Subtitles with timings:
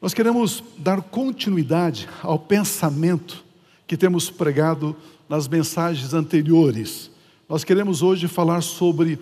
[0.00, 3.44] Nós queremos dar continuidade ao pensamento
[3.86, 4.96] que temos pregado
[5.28, 7.10] nas mensagens anteriores.
[7.46, 9.18] Nós queremos hoje falar sobre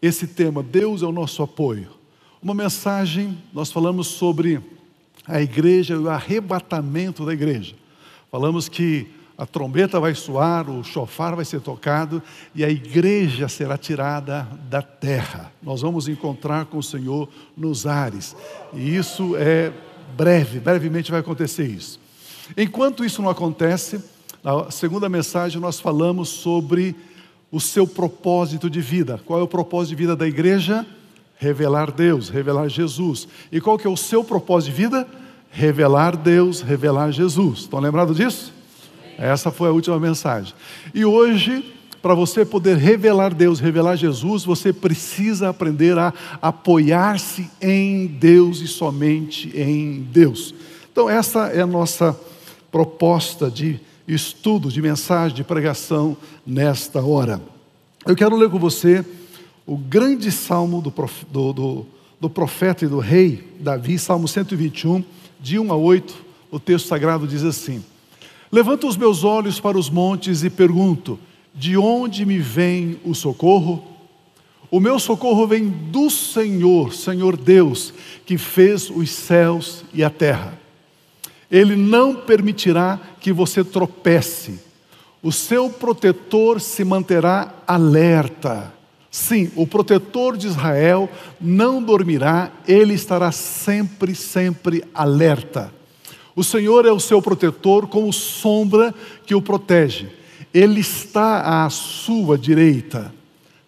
[0.00, 1.88] esse tema, Deus é o nosso apoio.
[2.40, 4.60] Uma mensagem, nós falamos sobre
[5.26, 7.74] a igreja e o arrebatamento da igreja.
[8.30, 12.22] Falamos que a trombeta vai soar, o chofar vai ser tocado
[12.54, 15.52] e a igreja será tirada da terra.
[15.60, 18.36] Nós vamos encontrar com o Senhor nos ares.
[18.72, 19.72] E isso é
[20.16, 22.00] breve, brevemente vai acontecer isso.
[22.56, 24.02] Enquanto isso não acontece,
[24.42, 26.94] na segunda mensagem nós falamos sobre
[27.50, 29.20] o seu propósito de vida.
[29.24, 30.86] Qual é o propósito de vida da igreja?
[31.36, 33.28] Revelar Deus, revelar Jesus.
[33.50, 35.06] E qual que é o seu propósito de vida?
[35.50, 37.60] Revelar Deus, revelar Jesus.
[37.60, 38.52] Estão lembrados disso?
[39.18, 40.54] Essa foi a última mensagem.
[40.94, 48.08] E hoje, para você poder revelar Deus, revelar Jesus, você precisa aprender a apoiar-se em
[48.08, 50.52] Deus e somente em Deus.
[50.90, 52.18] Então, essa é a nossa
[52.72, 57.40] proposta de estudo, de mensagem, de pregação nesta hora.
[58.04, 59.04] Eu quero ler com você
[59.64, 60.92] o grande salmo do,
[61.30, 61.86] do, do,
[62.20, 65.04] do profeta e do rei Davi, Salmo 121,
[65.40, 66.14] de 1 a 8.
[66.50, 67.82] O texto sagrado diz assim:
[68.50, 71.16] Levanto os meus olhos para os montes e pergunto:
[71.54, 73.84] de onde me vem o socorro?
[74.70, 77.92] O meu socorro vem do Senhor, Senhor Deus,
[78.24, 80.58] que fez os céus e a terra.
[81.50, 84.58] Ele não permitirá que você tropece.
[85.22, 88.72] O seu protetor se manterá alerta.
[89.10, 91.06] Sim, o protetor de Israel
[91.38, 95.70] não dormirá, ele estará sempre, sempre alerta.
[96.34, 98.94] O Senhor é o seu protetor, como sombra
[99.26, 100.08] que o protege.
[100.52, 103.12] Ele está à sua direita.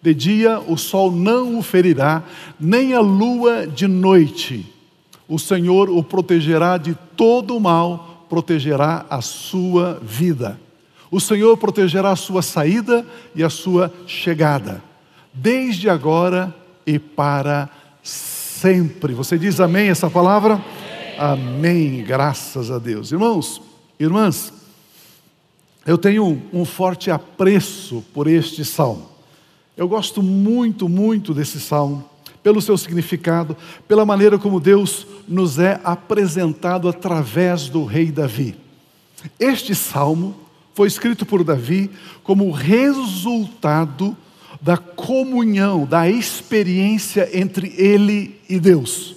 [0.01, 2.23] De dia o sol não o ferirá,
[2.59, 4.71] nem a lua de noite.
[5.27, 10.59] O Senhor o protegerá de todo o mal, protegerá a sua vida.
[11.09, 14.83] O Senhor protegerá a sua saída e a sua chegada,
[15.33, 16.53] desde agora
[16.85, 17.69] e para
[18.03, 19.13] sempre.
[19.13, 20.63] Você diz amém essa palavra?
[21.17, 23.11] Amém, graças a Deus.
[23.11, 23.61] Irmãos,
[23.99, 24.51] irmãs,
[25.85, 29.07] eu tenho um forte apreço por este salmo.
[29.77, 32.03] Eu gosto muito, muito desse salmo,
[32.41, 33.55] pelo seu significado,
[33.87, 38.55] pela maneira como Deus nos é apresentado através do rei Davi.
[39.39, 40.35] Este salmo
[40.73, 41.91] foi escrito por Davi
[42.23, 44.17] como resultado
[44.61, 49.15] da comunhão, da experiência entre ele e Deus.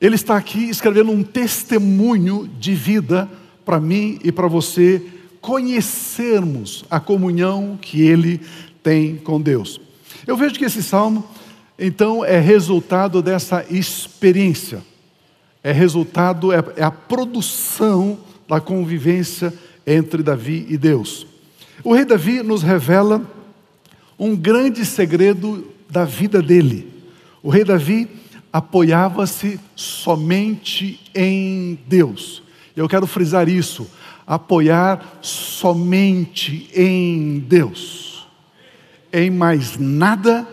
[0.00, 3.28] Ele está aqui escrevendo um testemunho de vida
[3.66, 5.02] para mim e para você
[5.40, 8.40] conhecermos a comunhão que ele
[8.80, 9.80] tem com Deus.
[10.24, 11.26] Eu vejo que esse salmo,
[11.76, 14.82] então, é resultado dessa experiência,
[15.62, 18.18] é resultado, é, é a produção
[18.48, 19.52] da convivência
[19.84, 21.26] entre Davi e Deus.
[21.82, 23.20] O rei Davi nos revela
[24.16, 26.92] um grande segredo da vida dele.
[27.42, 28.08] O rei Davi
[28.52, 32.45] apoiava-se somente em Deus.
[32.76, 33.90] Eu quero frisar isso,
[34.26, 38.28] apoiar somente em Deus.
[39.12, 40.46] Em mais nada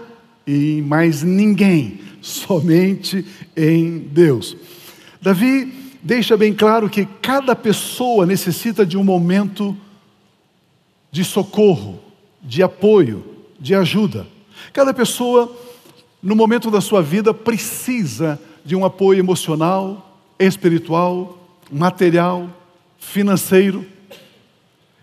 [0.48, 3.26] e em mais ninguém, somente
[3.56, 4.56] em Deus.
[5.22, 9.76] Davi deixa bem claro que cada pessoa necessita de um momento
[11.12, 12.00] de socorro,
[12.42, 13.24] de apoio,
[13.60, 14.26] de ajuda.
[14.72, 15.54] Cada pessoa
[16.24, 21.43] no momento da sua vida, precisa de um apoio emocional, espiritual,
[21.74, 22.50] material,
[22.98, 23.86] financeiro.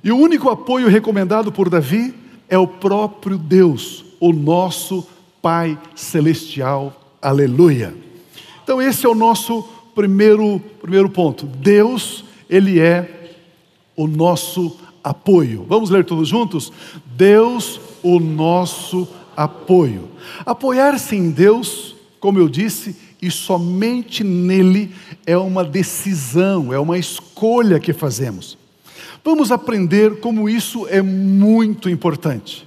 [0.03, 2.15] E o único apoio recomendado por Davi
[2.49, 5.07] é o próprio Deus, o nosso
[5.43, 7.17] Pai Celestial.
[7.21, 7.95] Aleluia.
[8.63, 9.63] Então, esse é o nosso
[9.95, 11.47] primeiro, primeiro ponto.
[11.47, 13.35] Deus, Ele é
[13.97, 15.67] o nosso apoio.
[15.69, 16.73] Vamos ler todos juntos?
[17.05, 20.09] Deus, o nosso apoio.
[20.45, 24.95] Apoiar-se em Deus, como eu disse, e somente nele
[25.27, 28.57] é uma decisão, é uma escolha que fazemos.
[29.25, 32.67] Vamos aprender como isso é muito importante,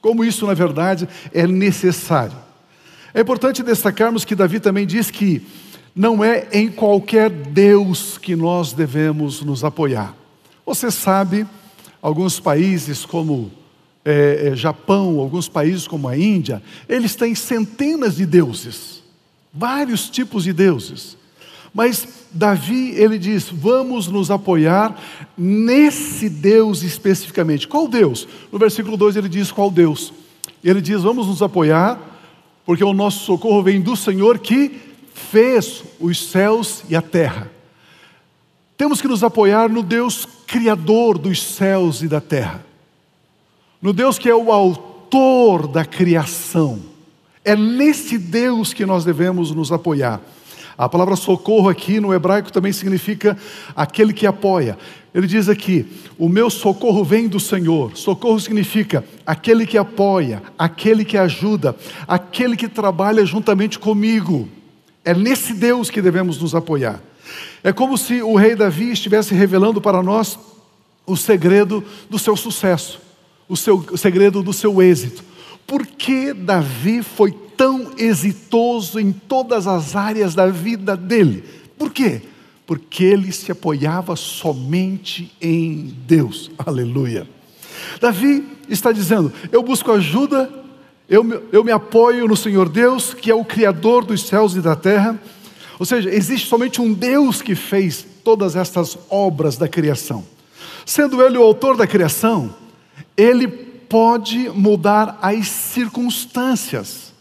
[0.00, 2.36] como isso, na verdade, é necessário.
[3.14, 5.42] É importante destacarmos que Davi também diz que
[5.94, 10.16] não é em qualquer Deus que nós devemos nos apoiar.
[10.64, 11.46] Você sabe,
[12.00, 13.52] alguns países como
[14.04, 19.01] é, Japão, alguns países como a Índia, eles têm centenas de deuses,
[19.52, 21.16] vários tipos de deuses.
[21.74, 24.98] Mas Davi, ele diz: vamos nos apoiar
[25.36, 27.66] nesse Deus especificamente.
[27.66, 28.28] Qual Deus?
[28.50, 30.12] No versículo 2 ele diz: qual Deus?
[30.62, 31.98] Ele diz: vamos nos apoiar,
[32.64, 34.80] porque o nosso socorro vem do Senhor que
[35.14, 37.50] fez os céus e a terra.
[38.76, 42.64] Temos que nos apoiar no Deus Criador dos céus e da terra,
[43.80, 46.91] no Deus que é o autor da criação.
[47.44, 50.20] É nesse Deus que nós devemos nos apoiar.
[50.76, 53.36] A palavra socorro aqui no hebraico também significa
[53.76, 54.78] aquele que apoia.
[55.14, 55.86] Ele diz aqui:
[56.18, 57.96] O meu socorro vem do Senhor.
[57.96, 64.48] Socorro significa aquele que apoia, aquele que ajuda, aquele que trabalha juntamente comigo.
[65.04, 67.02] É nesse Deus que devemos nos apoiar.
[67.62, 70.38] É como se o rei Davi estivesse revelando para nós
[71.06, 73.00] o segredo do seu sucesso,
[73.48, 75.31] o, seu, o segredo do seu êxito.
[75.72, 81.42] Por que Davi foi tão exitoso em todas as áreas da vida dele?
[81.78, 82.20] Por quê?
[82.66, 86.50] Porque ele se apoiava somente em Deus.
[86.58, 87.26] Aleluia.
[87.98, 90.50] Davi está dizendo: Eu busco ajuda,
[91.08, 94.76] eu, eu me apoio no Senhor Deus, que é o Criador dos céus e da
[94.76, 95.18] terra.
[95.78, 100.22] Ou seja, existe somente um Deus que fez todas estas obras da criação.
[100.84, 102.54] Sendo Ele o autor da criação,
[103.16, 107.12] Ele pode mudar as circunstâncias.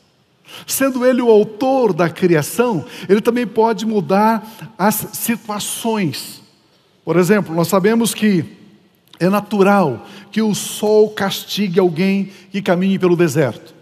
[0.65, 6.41] Sendo Ele o autor da criação, Ele também pode mudar as situações.
[7.03, 8.45] Por exemplo, nós sabemos que
[9.19, 13.75] é natural que o sol castigue alguém que caminhe pelo deserto.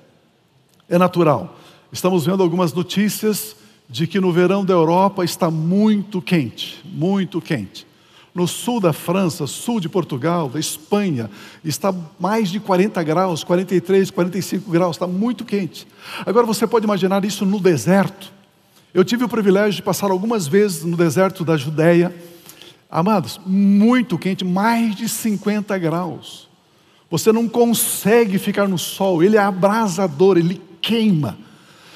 [0.90, 1.60] É natural.
[1.92, 3.56] Estamos vendo algumas notícias
[3.88, 7.86] de que no verão da Europa está muito quente, muito quente.
[8.34, 11.30] No sul da França, sul de Portugal, da Espanha,
[11.64, 15.88] está mais de 40 graus, 43, 45 graus, está muito quente.
[16.26, 18.32] Agora você pode imaginar isso no deserto.
[18.94, 22.16] Eu tive o privilégio de passar algumas vezes no deserto da Judéia.
[22.90, 26.50] Amados, muito quente, mais de 50 graus.
[27.10, 31.38] Você não consegue ficar no sol, ele é abrasador, ele queima.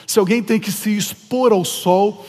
[0.06, 2.25] Se alguém tem que se expor ao sol,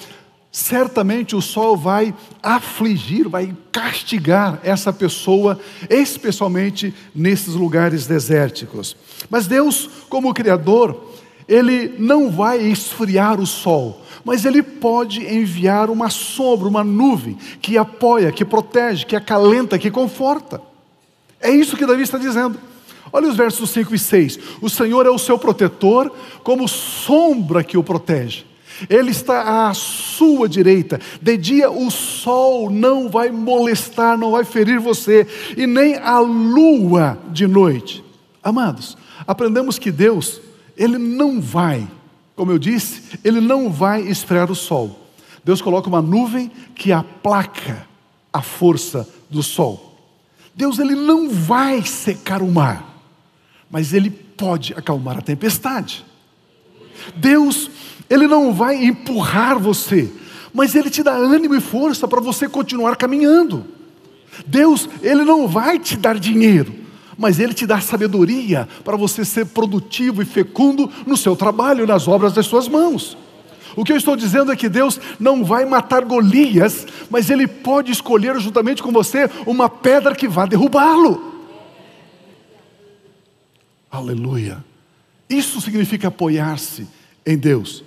[0.54, 5.58] certamente o sol vai afligir, vai castigar essa pessoa,
[5.90, 8.96] especialmente nesses lugares desérticos.
[9.28, 11.10] Mas Deus, como Criador,
[11.48, 17.76] Ele não vai esfriar o sol, mas Ele pode enviar uma sombra, uma nuvem, que
[17.76, 20.62] apoia, que protege, que acalenta, que conforta.
[21.40, 22.60] É isso que Davi está dizendo.
[23.12, 24.38] Olha os versos 5 e 6.
[24.62, 26.14] O Senhor é o seu protetor,
[26.44, 28.53] como sombra que o protege.
[28.88, 31.00] Ele está à sua direita.
[31.20, 35.26] De dia o sol não vai molestar, não vai ferir você,
[35.56, 38.04] e nem a lua de noite.
[38.42, 40.40] Amados, aprendemos que Deus,
[40.76, 41.88] Ele não vai,
[42.36, 45.08] como eu disse, Ele não vai esfriar o sol.
[45.44, 47.86] Deus coloca uma nuvem que aplaca
[48.32, 49.98] a força do sol.
[50.54, 52.94] Deus, Ele não vai secar o mar
[53.74, 56.06] mas Ele pode acalmar a tempestade.
[57.16, 57.68] Deus,
[58.08, 60.10] Ele não vai empurrar você,
[60.52, 63.64] mas Ele te dá ânimo e força para você continuar caminhando.
[64.46, 66.74] Deus, Ele não vai te dar dinheiro,
[67.16, 72.06] mas Ele te dá sabedoria para você ser produtivo e fecundo no seu trabalho, nas
[72.08, 73.16] obras das suas mãos.
[73.76, 77.90] O que eu estou dizendo é que Deus não vai matar Golias, mas Ele pode
[77.90, 81.32] escolher juntamente com você uma pedra que vá derrubá-lo.
[83.90, 84.64] Aleluia.
[85.28, 86.86] Isso significa apoiar-se
[87.26, 87.82] em Deus.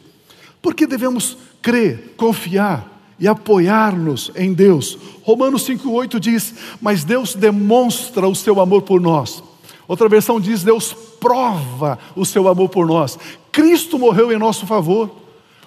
[0.61, 4.97] Porque devemos crer, confiar e apoiar-nos em Deus.
[5.23, 9.43] Romanos 5,8 diz: Mas Deus demonstra o seu amor por nós.
[9.87, 13.17] Outra versão diz: Deus prova o seu amor por nós.
[13.51, 15.09] Cristo morreu em nosso favor,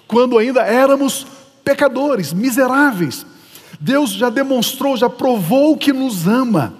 [0.07, 1.25] quando ainda éramos
[1.63, 3.25] pecadores, miseráveis.
[3.79, 6.73] Deus já demonstrou, já provou que nos ama.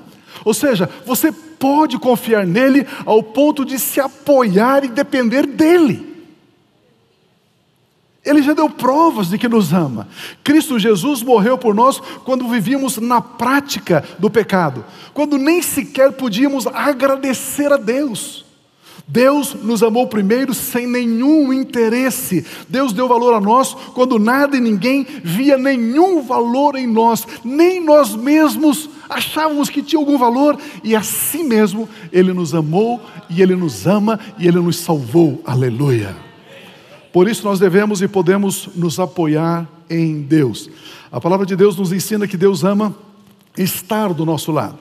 [0.46, 6.11] Ou seja, você pode confiar nele ao ponto de se apoiar e depender dele.
[8.24, 10.08] Ele já deu provas de que nos ama.
[10.44, 16.68] Cristo Jesus morreu por nós quando vivíamos na prática do pecado, quando nem sequer podíamos
[16.68, 18.46] agradecer a Deus.
[19.08, 22.46] Deus nos amou primeiro sem nenhum interesse.
[22.70, 27.84] Deus deu valor a nós quando nada e ninguém via nenhum valor em nós, nem
[27.84, 33.56] nós mesmos achávamos que tinha algum valor, e assim mesmo Ele nos amou, e Ele
[33.56, 35.42] nos ama, e Ele nos salvou.
[35.44, 36.31] Aleluia.
[37.12, 40.70] Por isso nós devemos e podemos nos apoiar em Deus.
[41.12, 42.96] A palavra de Deus nos ensina que Deus ama
[43.58, 44.80] estar do nosso lado.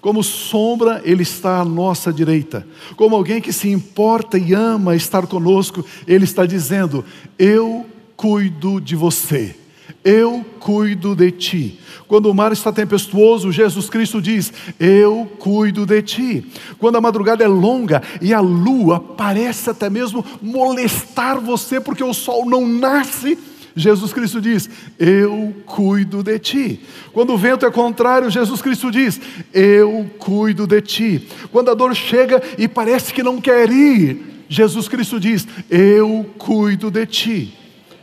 [0.00, 2.66] Como sombra, Ele está à nossa direita.
[2.96, 7.04] Como alguém que se importa e ama estar conosco, Ele está dizendo:
[7.38, 7.86] Eu
[8.16, 9.59] cuido de você.
[10.04, 11.78] Eu cuido de ti.
[12.08, 16.46] Quando o mar está tempestuoso, Jesus Cristo diz: Eu cuido de ti.
[16.78, 22.14] Quando a madrugada é longa e a lua parece até mesmo molestar você, porque o
[22.14, 23.38] sol não nasce,
[23.76, 26.80] Jesus Cristo diz: Eu cuido de ti.
[27.12, 29.20] Quando o vento é contrário, Jesus Cristo diz:
[29.52, 31.28] Eu cuido de ti.
[31.52, 36.90] Quando a dor chega e parece que não quer ir, Jesus Cristo diz: Eu cuido
[36.90, 37.59] de ti.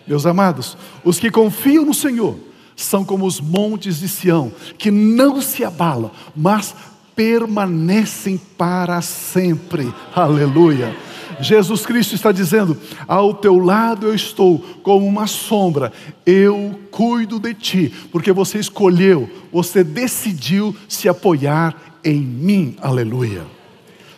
[0.07, 2.37] Meus amados, os que confiam no Senhor
[2.75, 6.75] são como os montes de Sião, que não se abalam, mas
[7.15, 9.91] permanecem para sempre.
[10.15, 10.95] Aleluia.
[11.41, 15.91] Jesus Cristo está dizendo: ao teu lado eu estou como uma sombra,
[16.25, 22.75] eu cuido de ti, porque você escolheu, você decidiu se apoiar em mim.
[22.81, 23.45] Aleluia.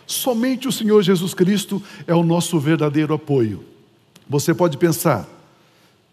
[0.06, 3.64] Somente o Senhor Jesus Cristo é o nosso verdadeiro apoio.
[4.28, 5.26] Você pode pensar,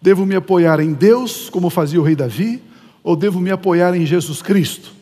[0.01, 2.61] devo me apoiar em Deus, como fazia o rei Davi,
[3.03, 4.93] ou devo me apoiar em Jesus Cristo?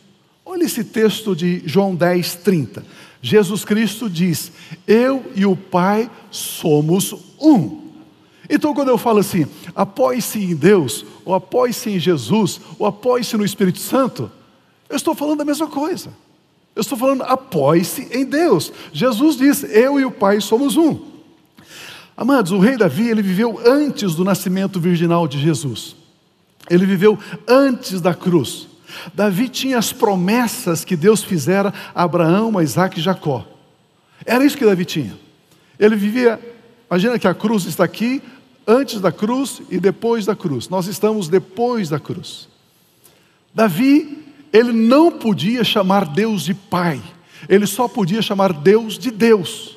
[0.44, 2.84] Olha esse texto de João 10, 30.
[3.20, 4.52] Jesus Cristo diz:
[4.86, 7.86] Eu e o Pai somos um.
[8.48, 13.44] Então, quando eu falo assim, apoie-se em Deus, ou apoie-se em Jesus, ou apoie-se no
[13.44, 14.30] Espírito Santo,
[14.88, 16.10] eu estou falando a mesma coisa.
[16.74, 18.72] Eu estou falando, apoie-se em Deus.
[18.92, 21.15] Jesus diz: Eu e o Pai somos um.
[22.16, 25.94] Amados, o rei Davi, ele viveu antes do nascimento virginal de Jesus.
[26.70, 28.68] Ele viveu antes da cruz.
[29.12, 33.46] Davi tinha as promessas que Deus fizera a Abraão, a Isaac e Jacó.
[34.24, 35.16] Era isso que Davi tinha.
[35.78, 36.40] Ele vivia,
[36.90, 38.22] imagina que a cruz está aqui,
[38.66, 40.68] antes da cruz e depois da cruz.
[40.68, 42.48] Nós estamos depois da cruz.
[43.54, 47.00] Davi, ele não podia chamar Deus de pai,
[47.48, 49.75] ele só podia chamar Deus de Deus.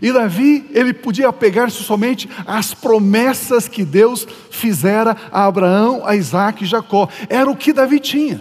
[0.00, 6.62] E Davi, ele podia apegar-se somente às promessas que Deus fizera a Abraão, a Isaac
[6.62, 7.08] e Jacó.
[7.28, 8.40] Era o que Davi tinha.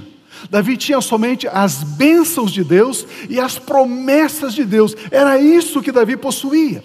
[0.49, 4.95] Davi tinha somente as bênçãos de Deus e as promessas de Deus.
[5.11, 6.83] Era isso que Davi possuía.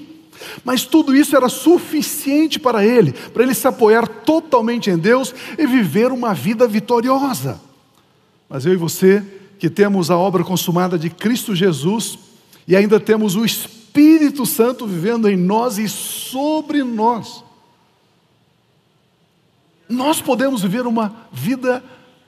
[0.65, 5.67] Mas tudo isso era suficiente para ele, para ele se apoiar totalmente em Deus e
[5.67, 7.61] viver uma vida vitoriosa.
[8.49, 9.23] Mas eu e você,
[9.59, 12.19] que temos a obra consumada de Cristo Jesus
[12.67, 17.45] e ainda temos o Espírito, Espírito Santo vivendo em nós e sobre nós.
[19.89, 21.81] Nós podemos viver uma vida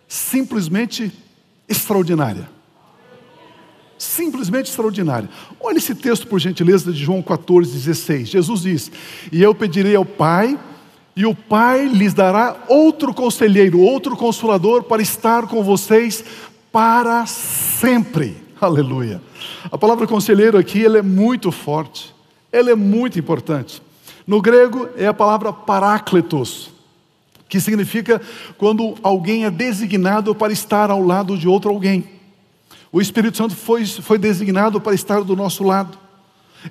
[0.06, 1.10] simplesmente
[1.68, 2.48] extraordinária.
[3.98, 5.28] Simplesmente extraordinária.
[5.58, 8.28] Olha esse texto, por gentileza, de João 14, 16.
[8.28, 8.92] Jesus diz:
[9.32, 10.56] E eu pedirei ao Pai,
[11.16, 16.24] e o Pai lhes dará outro conselheiro, outro consolador, para estar com vocês
[16.70, 18.36] para sempre.
[18.60, 19.20] Aleluia.
[19.70, 22.14] A palavra conselheiro aqui ela é muito forte,
[22.52, 23.82] ela é muito importante.
[24.26, 26.70] No grego é a palavra paráclitos,
[27.48, 28.20] que significa
[28.58, 32.08] quando alguém é designado para estar ao lado de outro alguém.
[32.90, 35.98] O Espírito Santo foi, foi designado para estar do nosso lado,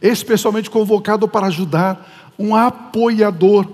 [0.01, 3.67] especialmente convocado para ajudar, um apoiador.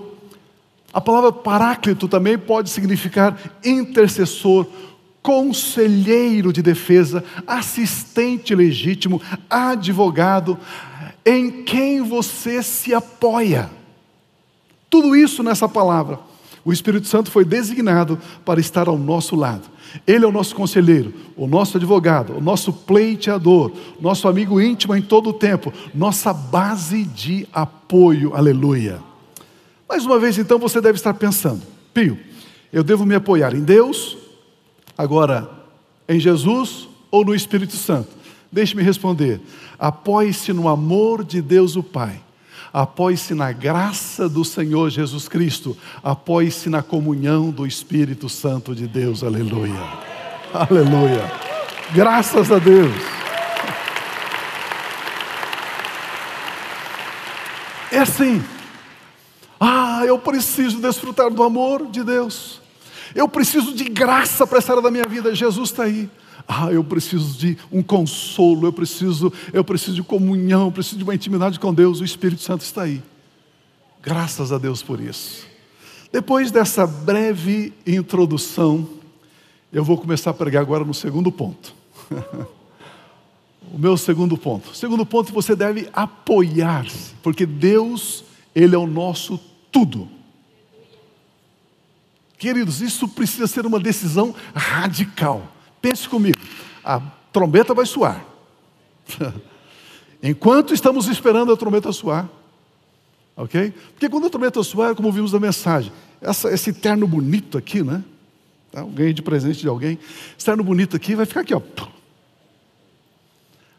[0.92, 4.66] A palavra paráclito também pode significar intercessor,
[5.22, 10.58] conselheiro de defesa, assistente legítimo, advogado,
[11.24, 13.70] em quem você se apoia.
[14.90, 16.18] Tudo isso nessa palavra.
[16.64, 19.68] O Espírito Santo foi designado para estar ao nosso lado.
[20.06, 25.02] Ele é o nosso conselheiro, o nosso advogado, o nosso pleiteador, nosso amigo íntimo em
[25.02, 28.34] todo o tempo, nossa base de apoio.
[28.34, 29.00] Aleluia.
[29.88, 31.62] Mais uma vez, então, você deve estar pensando:
[31.92, 32.18] Pio,
[32.72, 34.16] eu devo me apoiar em Deus,
[34.96, 35.50] Agora,
[36.08, 38.10] em Jesus ou no Espírito Santo?
[38.50, 39.40] Deixe-me responder.
[39.78, 42.20] Apoie-se no amor de Deus o Pai.
[42.72, 45.76] Apoie-se na graça do Senhor Jesus Cristo.
[46.02, 49.22] Apoie-se na comunhão do Espírito Santo de Deus.
[49.22, 49.74] Aleluia.
[50.54, 51.30] Aleluia.
[51.94, 52.94] Graças a Deus.
[57.90, 58.42] É assim.
[59.60, 62.61] Ah, eu preciso desfrutar do amor de Deus.
[63.14, 65.34] Eu preciso de graça para essa área da minha vida.
[65.34, 66.08] Jesus está aí.
[66.46, 71.04] Ah, eu preciso de um consolo, eu preciso, eu preciso de comunhão, eu preciso de
[71.04, 72.00] uma intimidade com Deus.
[72.00, 73.02] O Espírito Santo está aí.
[74.02, 75.46] Graças a Deus por isso.
[76.10, 78.86] Depois dessa breve introdução,
[79.72, 81.74] eu vou começar a pregar agora no segundo ponto.
[83.72, 84.76] o meu segundo ponto.
[84.76, 89.40] Segundo ponto, você deve apoiar-se, porque Deus, Ele é o nosso
[89.70, 90.08] tudo.
[92.42, 95.46] Queridos, isso precisa ser uma decisão radical.
[95.80, 96.40] Pense comigo,
[96.82, 96.98] a
[97.32, 98.26] trombeta vai soar.
[100.20, 102.28] Enquanto estamos esperando a trombeta soar,
[103.36, 103.72] ok?
[103.92, 108.02] Porque quando a trombeta soar, como vimos na mensagem, essa, esse terno bonito aqui, né?
[108.72, 108.82] Tá?
[108.82, 109.96] Ganhei de presente de alguém.
[110.36, 111.62] Esse terno bonito aqui vai ficar aqui, ó.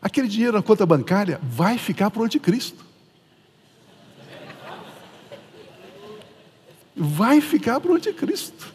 [0.01, 2.85] Aquele dinheiro na conta bancária vai ficar para o anticristo.
[6.95, 8.73] Vai ficar para o anticristo.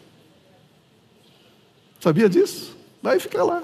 [2.00, 2.76] Sabia disso?
[3.02, 3.62] Vai ficar lá.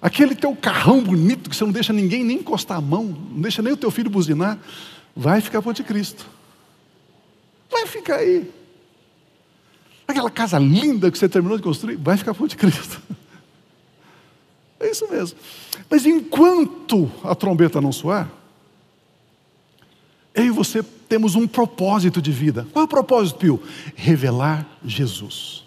[0.00, 3.62] Aquele teu carrão bonito que você não deixa ninguém nem encostar a mão, não deixa
[3.62, 4.58] nem o teu filho buzinar,
[5.16, 6.26] vai ficar para o anticristo.
[7.70, 8.50] Vai ficar aí.
[10.06, 13.00] Aquela casa linda que você terminou de construir, vai ficar para o anticristo.
[14.80, 15.38] É isso mesmo.
[15.88, 18.30] Mas enquanto a trombeta não soar,
[20.34, 22.66] eu e você temos um propósito de vida.
[22.72, 23.62] Qual é o propósito, Pio?
[23.94, 25.62] Revelar Jesus.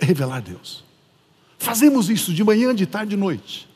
[0.00, 0.82] Revelar Deus.
[1.58, 3.68] Fazemos isso de manhã, de tarde de noite.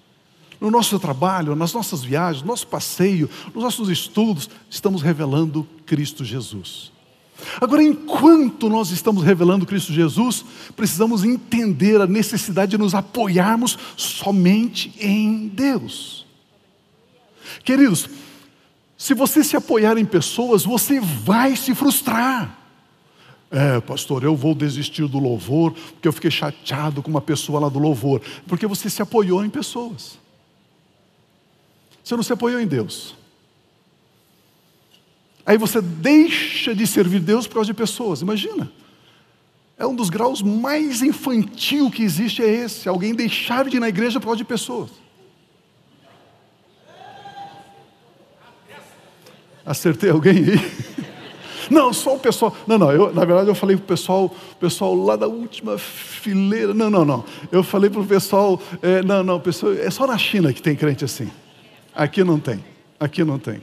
[0.58, 6.24] No nosso trabalho, nas nossas viagens, no nosso passeio, nos nossos estudos, estamos revelando Cristo
[6.24, 6.90] Jesus.
[7.60, 14.94] Agora, enquanto nós estamos revelando Cristo Jesus, precisamos entender a necessidade de nos apoiarmos somente
[14.98, 16.24] em Deus.
[17.62, 18.08] Queridos,
[19.04, 22.58] se você se apoiar em pessoas, você vai se frustrar.
[23.50, 27.68] É, pastor, eu vou desistir do louvor porque eu fiquei chateado com uma pessoa lá
[27.68, 28.22] do louvor.
[28.48, 30.18] Porque você se apoiou em pessoas.
[32.02, 33.14] Você não se apoiou em Deus.
[35.44, 38.22] Aí você deixa de servir Deus por causa de pessoas.
[38.22, 38.72] Imagina.
[39.76, 42.88] É um dos graus mais infantil que existe é esse.
[42.88, 45.03] Alguém deixar de ir na igreja por causa de pessoas.
[49.64, 50.94] Acertei alguém aí?
[51.70, 52.54] Não, só o pessoal.
[52.66, 56.74] Não, não, eu, na verdade eu falei para o pessoal, pessoal lá da última fileira.
[56.74, 57.24] Não, não, não.
[57.50, 58.60] Eu falei para o pessoal.
[58.82, 61.30] É, não, não, pessoal, é só na China que tem crente assim.
[61.94, 62.62] Aqui não tem.
[63.00, 63.62] Aqui não tem.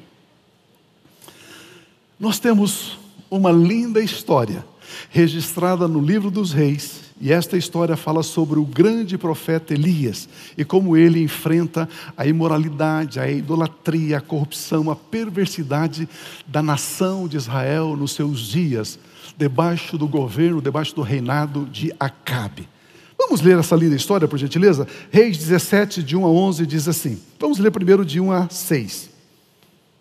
[2.19, 2.97] Nós temos
[3.29, 4.65] uma linda história
[5.09, 10.65] registrada no livro dos reis, e esta história fala sobre o grande profeta Elias e
[10.65, 16.09] como ele enfrenta a imoralidade, a idolatria, a corrupção, a perversidade
[16.47, 18.97] da nação de Israel nos seus dias,
[19.37, 22.67] debaixo do governo, debaixo do reinado de Acabe.
[23.15, 24.87] Vamos ler essa linda história, por gentileza?
[25.11, 27.21] Reis 17, de 1 a 11, diz assim.
[27.39, 29.11] Vamos ler primeiro de 1 a 6.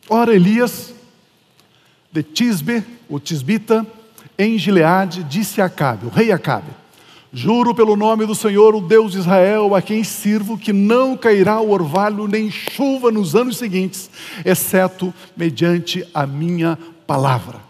[0.08, 0.94] Ora, Elias,
[2.10, 3.86] de Tisbe, o Tisbita,
[4.40, 6.70] em Gileade, disse a Acabe, o rei Acabe:
[7.30, 11.60] Juro pelo nome do Senhor, o Deus de Israel, a quem sirvo, que não cairá
[11.60, 14.10] o orvalho nem chuva nos anos seguintes,
[14.42, 17.60] exceto mediante a minha palavra.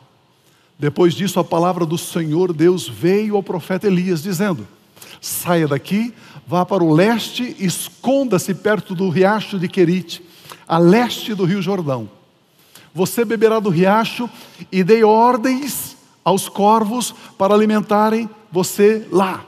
[0.78, 4.66] Depois disso, a palavra do Senhor Deus veio ao profeta Elias, dizendo:
[5.20, 6.14] Saia daqui,
[6.46, 10.22] vá para o leste, esconda-se perto do riacho de Querite,
[10.68, 12.08] a leste do rio Jordão.
[12.94, 14.30] Você beberá do riacho
[14.70, 15.89] e dei ordens
[16.24, 19.44] aos corvos para alimentarem você lá.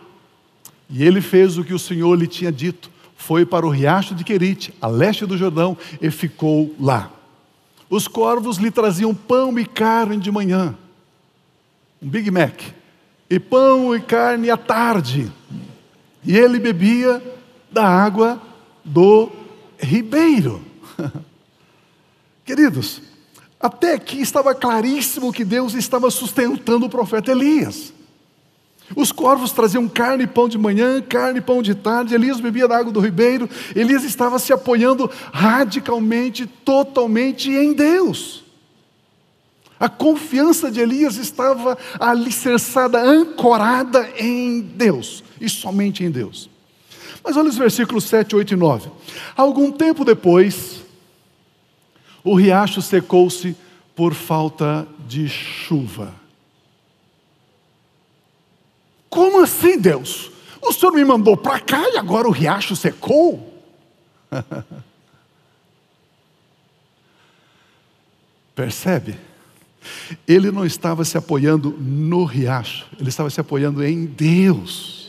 [0.88, 2.90] E ele fez o que o Senhor lhe tinha dito.
[3.16, 7.10] Foi para o riacho de Querite, a leste do Jordão, e ficou lá.
[7.88, 10.74] Os corvos lhe traziam pão e carne de manhã,
[12.00, 12.60] um Big Mac,
[13.28, 15.30] e pão e carne à tarde.
[16.24, 17.22] E ele bebia
[17.70, 18.40] da água
[18.84, 19.30] do
[19.78, 20.62] ribeiro.
[22.44, 23.02] Queridos,
[23.62, 27.92] até aqui estava claríssimo que Deus estava sustentando o profeta Elias.
[28.96, 32.14] Os corvos traziam carne e pão de manhã, carne e pão de tarde.
[32.14, 33.48] Elias bebia da água do ribeiro.
[33.74, 38.42] Elias estava se apoiando radicalmente, totalmente em Deus.
[39.78, 46.50] A confiança de Elias estava alicerçada, ancorada em Deus e somente em Deus.
[47.24, 48.90] Mas olha os versículos 7, 8 e 9.
[49.36, 50.81] Algum tempo depois,
[52.24, 53.56] o riacho secou-se
[53.94, 56.14] por falta de chuva.
[59.10, 60.30] Como assim, Deus?
[60.62, 63.52] O Senhor me mandou para cá e agora o riacho secou?
[68.54, 69.18] Percebe?
[70.26, 75.01] Ele não estava se apoiando no riacho, ele estava se apoiando em Deus.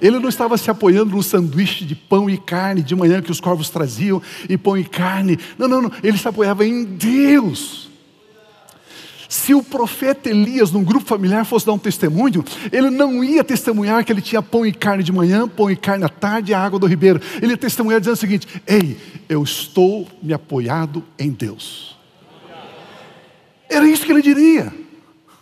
[0.00, 3.40] Ele não estava se apoiando no sanduíche de pão e carne de manhã que os
[3.40, 5.38] corvos traziam, e pão e carne.
[5.58, 5.92] Não, não, não.
[6.02, 7.90] Ele se apoiava em Deus.
[9.30, 14.04] Se o profeta Elias, num grupo familiar, fosse dar um testemunho, ele não ia testemunhar
[14.04, 16.60] que ele tinha pão e carne de manhã, pão e carne à tarde e a
[16.60, 17.20] água do ribeiro.
[17.40, 18.98] Ele ia testemunhar dizendo o seguinte: Ei,
[19.28, 21.96] eu estou me apoiado em Deus.
[23.68, 24.74] Era isso que ele diria.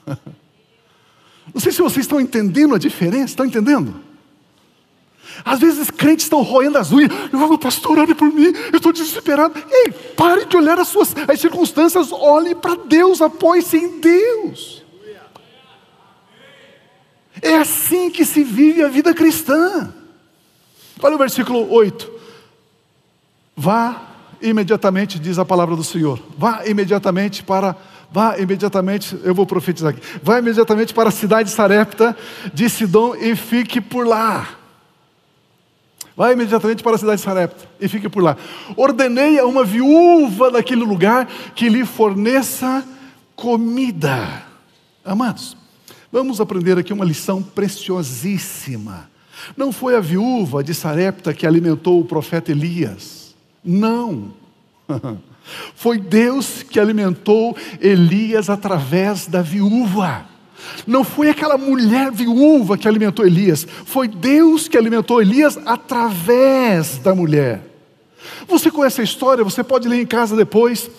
[1.55, 4.08] Não sei se vocês estão entendendo a diferença, estão entendendo?
[5.45, 7.11] Às vezes crentes estão roendo as unhas.
[7.33, 9.55] Oh, pastor, ore por mim, eu estou desesperado.
[9.71, 14.85] Ei, pare de olhar as suas as circunstâncias, olhe para Deus, apoie-se em Deus.
[17.41, 19.93] É assim que se vive a vida cristã.
[21.01, 22.11] Olha o versículo 8.
[23.57, 24.09] Vá
[24.41, 27.77] imediatamente, diz a palavra do Senhor, vá imediatamente para
[28.11, 32.17] vá imediatamente, eu vou profetizar aqui, vá imediatamente para a cidade de Sarepta
[32.55, 34.58] de Sidom e fique por lá.
[36.19, 38.37] Vá imediatamente para a cidade de Sarepta e fique por lá.
[38.77, 42.85] Ordenei a uma viúva daquele lugar que lhe forneça
[43.37, 44.43] comida.
[45.05, 45.57] Amados,
[46.11, 49.09] vamos aprender aqui uma lição preciosíssima.
[49.57, 53.33] Não foi a viúva de Sarepta que alimentou o profeta Elias.
[53.63, 54.33] Não.
[55.77, 60.27] Foi Deus que alimentou Elias através da viúva.
[60.87, 67.15] Não foi aquela mulher viúva que alimentou Elias, foi Deus que alimentou Elias através da
[67.15, 67.63] mulher.
[68.47, 70.91] Você conhece a história, você pode ler em casa depois.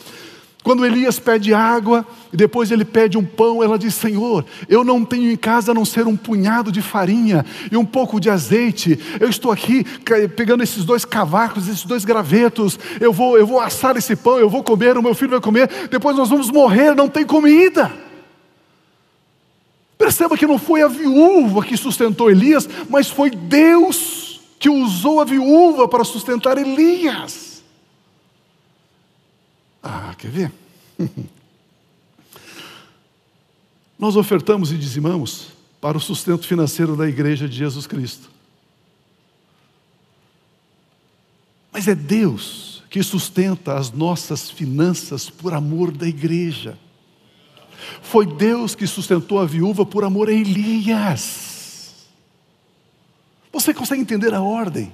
[0.61, 5.05] Quando Elias pede água e depois ele pede um pão, ela diz: Senhor, eu não
[5.05, 8.99] tenho em casa a não ser um punhado de farinha e um pouco de azeite.
[9.19, 9.85] Eu estou aqui
[10.35, 12.77] pegando esses dois cavacos, esses dois gravetos.
[12.99, 15.69] Eu vou, eu vou assar esse pão, eu vou comer, o meu filho vai comer.
[15.89, 18.08] Depois nós vamos morrer, não tem comida.
[19.99, 25.25] Perceba que não foi a viúva que sustentou Elias, mas foi Deus que usou a
[25.25, 27.61] viúva para sustentar Elias.
[29.83, 30.53] Ah, quer ver?
[33.99, 35.47] Nós ofertamos e dizimamos
[35.81, 38.29] para o sustento financeiro da igreja de Jesus Cristo.
[41.73, 46.77] Mas é Deus que sustenta as nossas finanças por amor da igreja.
[48.01, 52.07] Foi Deus que sustentou a viúva por amor a Elias.
[53.51, 54.93] Você consegue entender a ordem?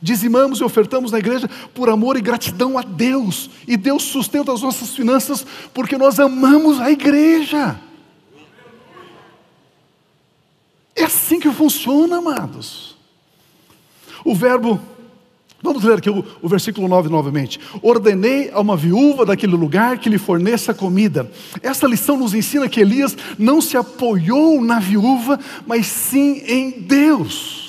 [0.00, 3.50] Dizimamos e ofertamos na igreja por amor e gratidão a Deus.
[3.66, 7.80] E Deus sustenta as nossas finanças porque nós amamos a igreja.
[10.94, 12.96] É assim que funciona, amados.
[14.24, 14.80] O verbo,
[15.64, 17.58] vamos ler aqui o, o, versículo 9 novamente.
[17.80, 21.28] Ordenei a uma viúva daquele lugar que lhe forneça comida.
[21.62, 27.63] Essa lição nos ensina que Elias não se apoiou na viúva, mas sim em Deus.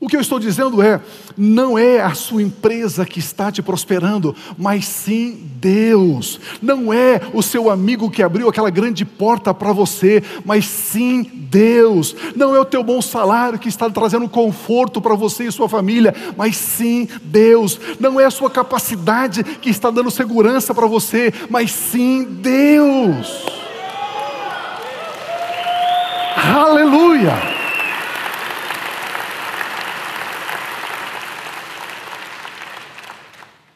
[0.00, 0.98] O que eu estou dizendo é:
[1.36, 6.40] não é a sua empresa que está te prosperando, mas sim Deus.
[6.62, 12.16] Não é o seu amigo que abriu aquela grande porta para você, mas sim Deus.
[12.34, 16.14] Não é o teu bom salário que está trazendo conforto para você e sua família,
[16.34, 17.78] mas sim Deus.
[18.00, 23.44] Não é a sua capacidade que está dando segurança para você, mas sim Deus.
[26.56, 27.59] Aleluia!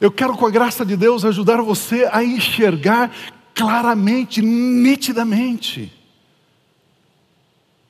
[0.05, 3.11] Eu quero, com a graça de Deus, ajudar você a enxergar
[3.55, 5.91] claramente, nitidamente.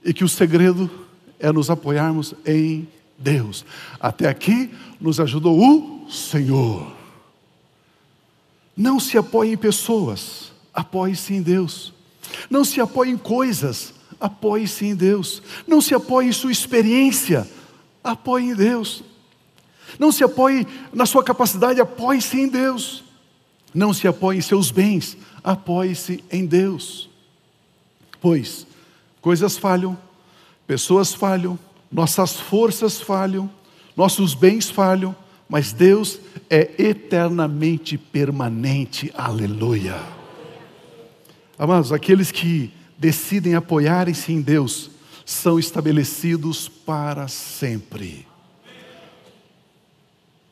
[0.05, 0.89] E que o segredo
[1.41, 2.87] é nos apoiarmos em
[3.19, 3.65] Deus.
[3.99, 6.87] Até aqui nos ajudou o Senhor.
[8.77, 11.93] Não se apoie em pessoas, apoie-se em Deus.
[12.49, 15.43] Não se apoie em coisas, apoie-se em Deus.
[15.67, 17.51] Não se apoie em sua experiência,
[18.05, 19.03] apoie em Deus.
[19.99, 23.05] Não se apoie na sua capacidade, apoie-se em Deus.
[23.73, 27.11] Não se apoie em seus bens, apoie-se em Deus.
[28.21, 28.67] Pois
[29.21, 29.97] coisas falham,
[30.67, 31.59] pessoas falham,
[31.91, 33.51] nossas forças falham,
[33.97, 35.17] nossos bens falham,
[35.49, 36.21] mas Deus
[36.51, 39.13] é eternamente permanente.
[39.17, 39.99] Aleluia.
[41.59, 44.91] Amados, aqueles que decidem apoiarem-se em Deus
[45.25, 48.27] são estabelecidos para sempre.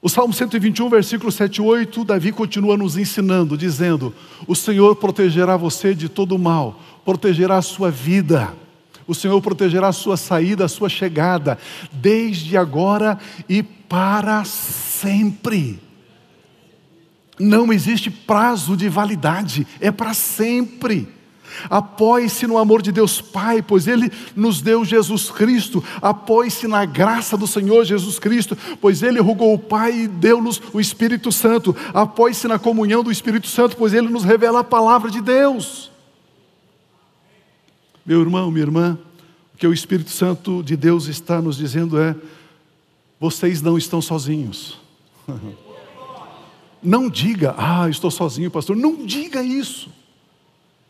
[0.04, 4.12] O Salmo 121, versículo 7 e 8, Davi continua nos ensinando, dizendo:
[4.48, 8.52] O Senhor protegerá você de todo mal, protegerá a sua vida,
[9.06, 11.56] o Senhor protegerá a sua saída, a sua chegada,
[11.92, 13.16] desde agora
[13.48, 15.78] e para sempre.
[17.38, 21.06] Não existe prazo de validade, é para sempre.
[21.68, 25.82] Apoie-se no amor de Deus Pai, pois Ele nos deu Jesus Cristo.
[26.00, 30.80] Apoie-se na graça do Senhor Jesus Cristo, pois Ele rogou o Pai e deu-nos o
[30.80, 31.74] Espírito Santo.
[31.94, 35.90] Apoie-se na comunhão do Espírito Santo, pois Ele nos revela a palavra de Deus.
[38.04, 38.98] Meu irmão, minha irmã,
[39.54, 42.16] o que o Espírito Santo de Deus está nos dizendo é:
[43.20, 44.78] vocês não estão sozinhos.
[46.82, 48.74] Não diga, ah, estou sozinho, pastor.
[48.74, 49.88] Não diga isso.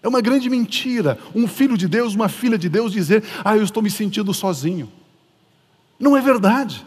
[0.02, 3.62] É uma grande mentira um filho de Deus, uma filha de Deus dizer: Ah, eu
[3.62, 4.90] estou me sentindo sozinho.
[5.98, 6.84] Não é verdade.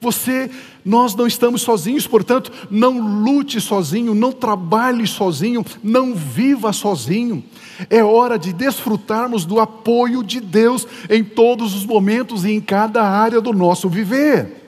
[0.00, 0.50] Você,
[0.84, 7.42] nós não estamos sozinhos, portanto, não lute sozinho, não trabalhe sozinho, não viva sozinho.
[7.88, 13.02] É hora de desfrutarmos do apoio de Deus em todos os momentos e em cada
[13.02, 14.62] área do nosso viver.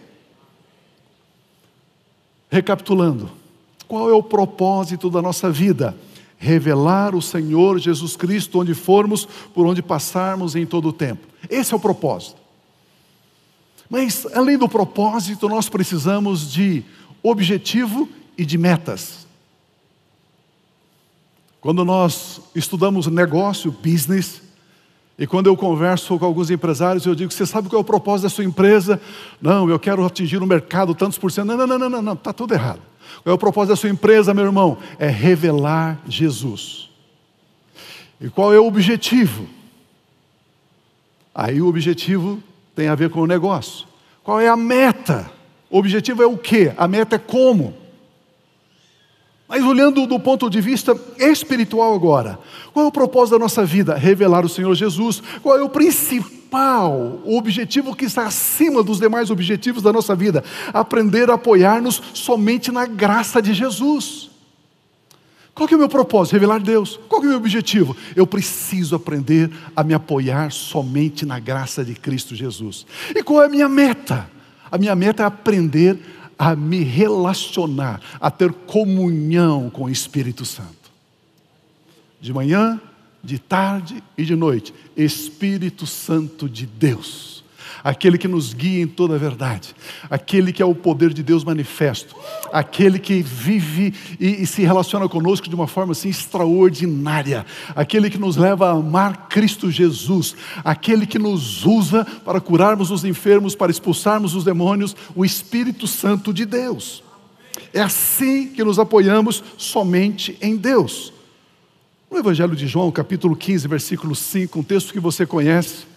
[2.51, 3.31] Recapitulando,
[3.87, 5.95] Qual é o propósito da nossa vida?
[6.47, 11.27] Revelar o Senhor Jesus Cristo onde formos, por onde passarmos em todo o tempo.
[11.51, 12.37] Esse é o propósito.
[13.91, 16.85] Mas, além do propósito, nós precisamos de
[17.21, 19.27] objetivo e de metas.
[21.61, 24.41] Quando nós estudamos negócio, business,
[25.19, 28.23] e quando eu converso com alguns empresários, eu digo: Você sabe qual é o propósito
[28.25, 29.01] da sua empresa?
[29.43, 31.47] Não, eu quero atingir o mercado tantos por cento.
[31.47, 32.83] Não, não, não, não, não, está tudo errado.
[33.23, 34.79] Qual é o propósito da sua empresa, meu irmão?
[34.99, 36.91] É revelar Jesus.
[38.21, 39.47] E qual é o objetivo?
[41.35, 42.43] Aí o objetivo
[42.75, 43.87] tem a ver com o negócio.
[44.23, 45.31] Qual é a meta?
[45.71, 46.73] O objetivo é o quê?
[46.77, 47.75] A meta é como?
[49.49, 52.39] Mas olhando do ponto de vista espiritual agora,
[52.73, 53.95] qual é o propósito da nossa vida?
[53.95, 55.23] Revelar o Senhor Jesus.
[55.43, 60.43] Qual é o principal, o objetivo que está acima dos demais objetivos da nossa vida?
[60.73, 64.31] Aprender a apoiar-nos somente na graça de Jesus.
[65.55, 66.35] Qual é o meu propósito?
[66.35, 66.99] Revelar Deus.
[67.09, 67.97] Qual é o meu objetivo?
[68.17, 72.85] Eu preciso aprender a me apoiar somente na graça de Cristo Jesus.
[73.15, 74.29] E qual é a minha meta?
[74.71, 76.16] A minha meta é aprender a
[76.57, 80.91] me relacionar, a ter comunhão com o Espírito Santo.
[82.21, 82.81] De manhã,
[83.23, 87.36] de tarde e de noite, Espírito Santo de Deus
[87.87, 89.73] aquele que nos guia em toda a verdade,
[90.11, 92.17] aquele que é o poder de Deus manifesto,
[92.53, 97.47] aquele que vive e, e, se relaciona conosco de uma forma assim extraordinária,
[97.77, 103.05] aquele que nos leva a amar Cristo Jesus, aquele que nos usa para curarmos os
[103.05, 107.05] enfermos, para expulsarmos os demônios, o Espírito Santo de Deus.
[107.73, 111.13] É assim que nos apoiamos somente em Deus.
[112.11, 115.96] No Evangelho de João, capítulo 15, versículo 5, um texto que você conhece,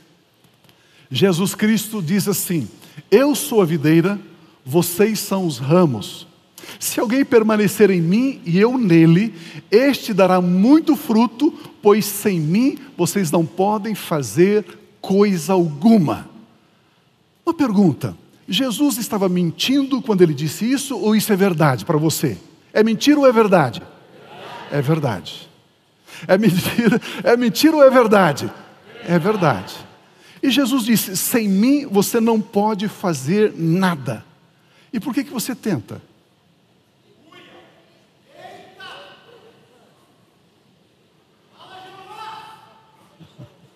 [1.11, 2.67] Jesus Cristo diz assim:
[3.09, 4.19] Eu sou a videira,
[4.65, 6.27] vocês são os ramos.
[6.79, 9.33] Se alguém permanecer em mim e eu nele,
[9.71, 14.65] este dará muito fruto, pois sem mim vocês não podem fazer
[15.01, 16.29] coisa alguma.
[17.45, 18.15] Uma pergunta:
[18.47, 22.37] Jesus estava mentindo quando ele disse isso, ou isso é verdade para você?
[22.71, 23.81] É mentira ou é verdade?
[24.71, 25.49] É verdade.
[26.27, 28.51] É mentira, é mentira ou é verdade?
[29.07, 29.88] É verdade.
[30.41, 34.25] E Jesus disse: sem mim você não pode fazer nada.
[34.91, 36.01] E por que, que você tenta?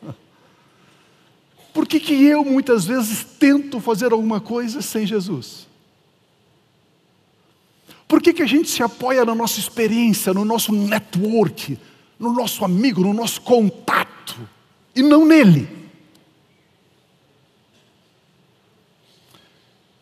[1.74, 5.68] Por que, que eu muitas vezes tento fazer alguma coisa sem Jesus?
[8.08, 11.80] Por que, que a gente se apoia na nossa experiência, no nosso network,
[12.20, 14.40] no nosso amigo, no nosso contato,
[14.96, 15.83] e não nele?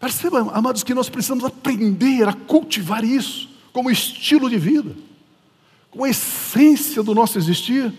[0.02, 4.96] Perceba, amados, que nós precisamos aprender a cultivar isso como estilo de vida,
[5.92, 7.94] como essência do nosso existir.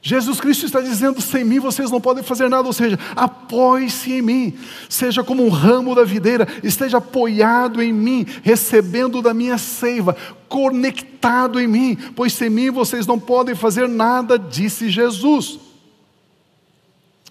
[0.00, 4.22] Jesus Cristo está dizendo: sem mim vocês não podem fazer nada, ou seja, apoie-se em
[4.22, 4.54] mim,
[4.88, 10.16] seja como um ramo da videira, esteja apoiado em mim, recebendo da minha seiva,
[10.48, 15.69] conectado em mim, pois sem mim vocês não podem fazer nada, disse Jesus.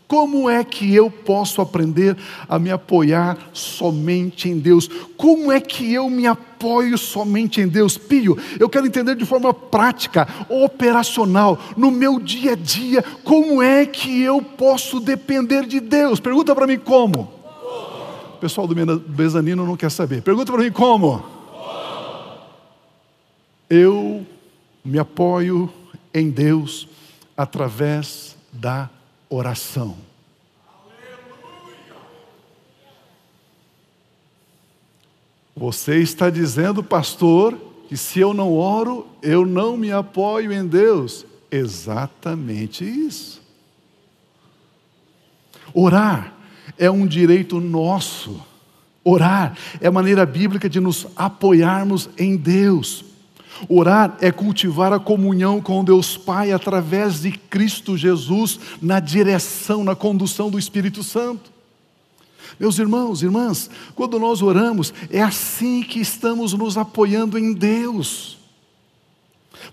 [0.09, 2.17] Como é que eu posso aprender
[2.47, 4.87] a me apoiar somente em Deus?
[5.15, 7.95] Como é que eu me apoio somente em Deus?
[7.95, 13.85] Pio, eu quero entender de forma prática, operacional, no meu dia a dia, como é
[13.85, 16.19] que eu posso depender de Deus?
[16.19, 17.31] Pergunta para mim como.
[18.33, 18.75] O pessoal do
[19.15, 20.23] mezanino não quer saber.
[20.23, 21.23] Pergunta para mim como.
[23.69, 24.25] Eu
[24.83, 25.71] me apoio
[26.11, 26.87] em Deus
[27.37, 28.89] através da
[29.29, 29.95] oração.
[35.55, 37.57] Você está dizendo, pastor,
[37.89, 41.25] que se eu não oro, eu não me apoio em Deus.
[41.51, 43.41] Exatamente isso.
[45.73, 46.33] Orar
[46.77, 48.41] é um direito nosso.
[49.03, 53.03] Orar é a maneira bíblica de nos apoiarmos em Deus.
[53.67, 59.95] Orar é cultivar a comunhão com Deus Pai através de Cristo Jesus na direção, na
[59.95, 61.51] condução do Espírito Santo.
[62.59, 68.37] Meus irmãos, irmãs, quando nós oramos, é assim que estamos nos apoiando em Deus.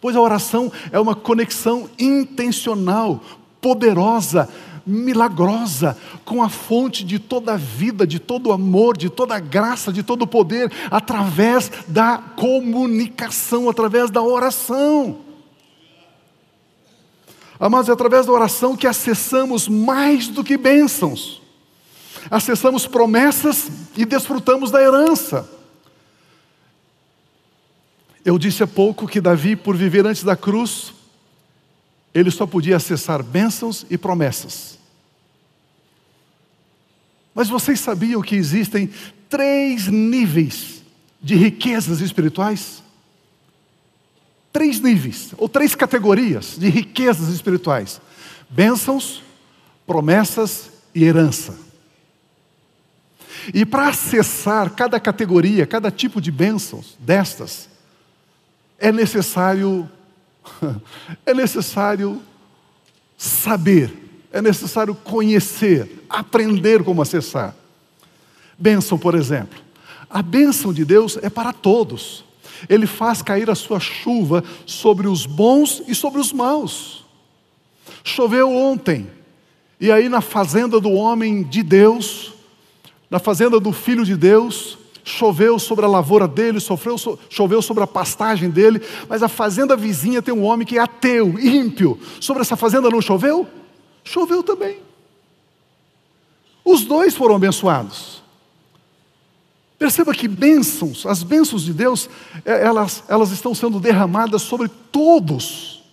[0.01, 3.22] Pois a oração é uma conexão intencional,
[3.61, 4.49] poderosa,
[4.87, 9.40] milagrosa com a fonte de toda a vida, de todo o amor, de toda a
[9.40, 15.18] graça, de todo o poder, através da comunicação, através da oração.
[17.59, 21.42] Mas é através da oração que acessamos mais do que bênçãos,
[22.31, 25.51] acessamos promessas e desfrutamos da herança.
[28.25, 30.92] Eu disse há pouco que Davi, por viver antes da cruz,
[32.18, 34.79] ele só podia acessar bênçãos e promessas.
[37.35, 38.90] Mas vocês sabiam que existem
[39.29, 40.83] três níveis
[41.20, 42.83] de riquezas espirituais?
[44.50, 48.00] Três níveis, ou três categorias de riquezas espirituais:
[48.48, 49.22] bênçãos,
[49.87, 51.55] promessas e herança.
[53.52, 57.68] E para acessar cada categoria, cada tipo de bênçãos destas,
[58.79, 59.87] é necessário
[61.24, 62.20] é necessário
[63.16, 63.92] saber,
[64.32, 67.54] é necessário conhecer, aprender como acessar.
[68.59, 69.59] Bênção, por exemplo.
[70.09, 72.24] A bênção de Deus é para todos.
[72.68, 77.04] Ele faz cair a sua chuva sobre os bons e sobre os maus.
[78.02, 79.09] Choveu ontem,
[79.80, 82.32] e aí na fazenda do homem de Deus,
[83.11, 86.96] na fazenda do filho de Deus, choveu sobre a lavoura dele, sofreu,
[87.30, 91.38] choveu sobre a pastagem dele, mas a fazenda vizinha tem um homem que é ateu,
[91.38, 91.98] ímpio.
[92.20, 93.46] Sobre essa fazenda não choveu?
[94.02, 94.78] Choveu também.
[96.64, 98.20] Os dois foram abençoados.
[99.78, 102.10] Perceba que bênçãos, as bênçãos de Deus,
[102.44, 105.84] é, elas, elas estão sendo derramadas sobre todos.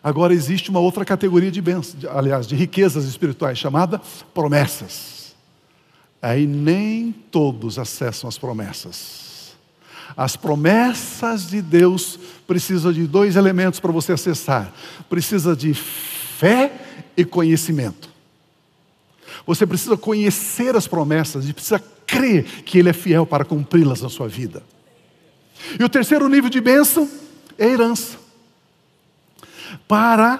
[0.00, 4.00] Agora existe uma outra categoria de bênçãos, aliás, de riquezas espirituais, chamada
[4.32, 5.21] promessas.
[6.22, 9.56] Aí nem todos acessam as promessas.
[10.16, 14.72] As promessas de Deus precisam de dois elementos para você acessar:
[15.10, 16.72] precisa de fé
[17.16, 18.08] e conhecimento.
[19.44, 24.08] Você precisa conhecer as promessas e precisa crer que Ele é fiel para cumpri-las na
[24.08, 24.62] sua vida.
[25.78, 27.08] E o terceiro nível de bênção
[27.58, 28.18] é herança.
[29.88, 30.38] Para,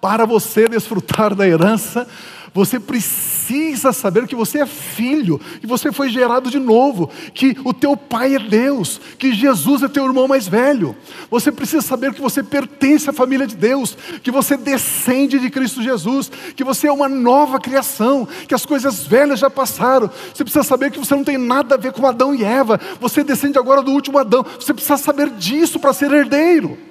[0.00, 2.06] para você desfrutar da herança,
[2.52, 7.72] você precisa saber que você é filho, que você foi gerado de novo, que o
[7.72, 10.96] teu pai é Deus, que Jesus é teu irmão mais velho.
[11.30, 15.82] Você precisa saber que você pertence à família de Deus, que você descende de Cristo
[15.82, 20.10] Jesus, que você é uma nova criação, que as coisas velhas já passaram.
[20.34, 23.22] Você precisa saber que você não tem nada a ver com Adão e Eva, você
[23.22, 24.44] descende agora do último Adão.
[24.58, 26.87] Você precisa saber disso para ser herdeiro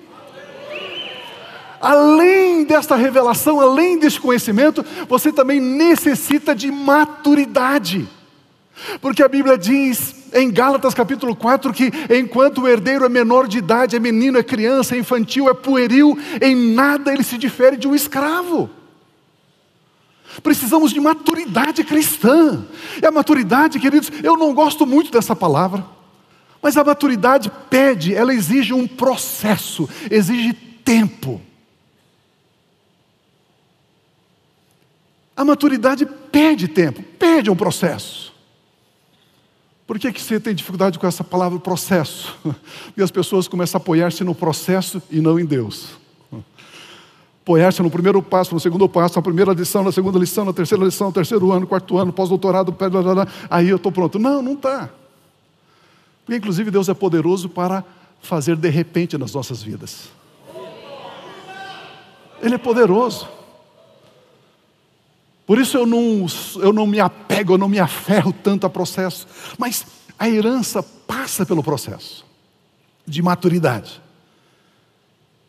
[1.81, 8.07] além desta revelação, além deste conhecimento, você também necessita de maturidade.
[9.01, 13.57] Porque a Bíblia diz em Gálatas capítulo 4 que enquanto o herdeiro é menor de
[13.57, 17.87] idade, é menino, é criança, é infantil, é pueril, em nada ele se difere de
[17.87, 18.69] um escravo.
[20.43, 22.65] Precisamos de maturidade cristã.
[23.01, 25.83] E a maturidade, queridos, eu não gosto muito dessa palavra,
[26.61, 31.41] mas a maturidade pede, ela exige um processo, exige tempo.
[35.37, 38.33] A maturidade pede tempo, pede um processo.
[39.85, 42.35] Por que, que você tem dificuldade com essa palavra processo?
[42.87, 45.89] Porque as pessoas começam a apoiar-se no processo e não em Deus.
[47.43, 50.83] Apoiar-se no primeiro passo, no segundo passo, na primeira lição, na segunda lição, na terceira
[50.83, 52.75] lição, terceiro ano, quarto ano, pós-doutorado,
[53.47, 54.17] aí eu estou pronto.
[54.17, 54.89] Não, não está.
[56.25, 57.85] Porque inclusive Deus é poderoso para
[58.21, 60.09] fazer de repente nas nossas vidas.
[62.41, 63.36] Ele é poderoso.
[65.47, 66.25] Por isso eu não,
[66.57, 69.25] eu não me apego, eu não me aferro tanto a processo.
[69.57, 69.85] Mas
[70.19, 72.25] a herança passa pelo processo
[73.07, 74.01] de maturidade.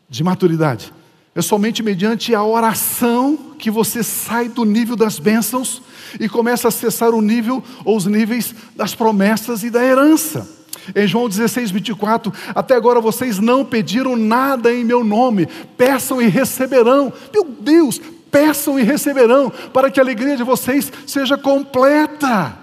[0.09, 0.93] De maturidade.
[1.35, 5.81] É somente mediante a oração que você sai do nível das bênçãos
[6.17, 10.47] e começa a acessar o nível ou os níveis das promessas e da herança.
[10.95, 15.45] Em João 16, 24, até agora vocês não pediram nada em meu nome,
[15.77, 17.11] peçam e receberão.
[17.33, 22.57] Meu Deus, peçam e receberão, para que a alegria de vocês seja completa.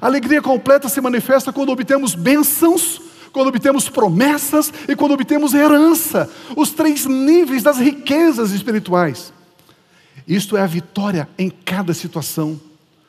[0.00, 3.00] A alegria completa se manifesta quando obtemos bênçãos,
[3.32, 9.32] quando obtemos promessas e quando obtemos herança, os três níveis das riquezas espirituais.
[10.26, 12.60] Isto é a vitória em cada situação.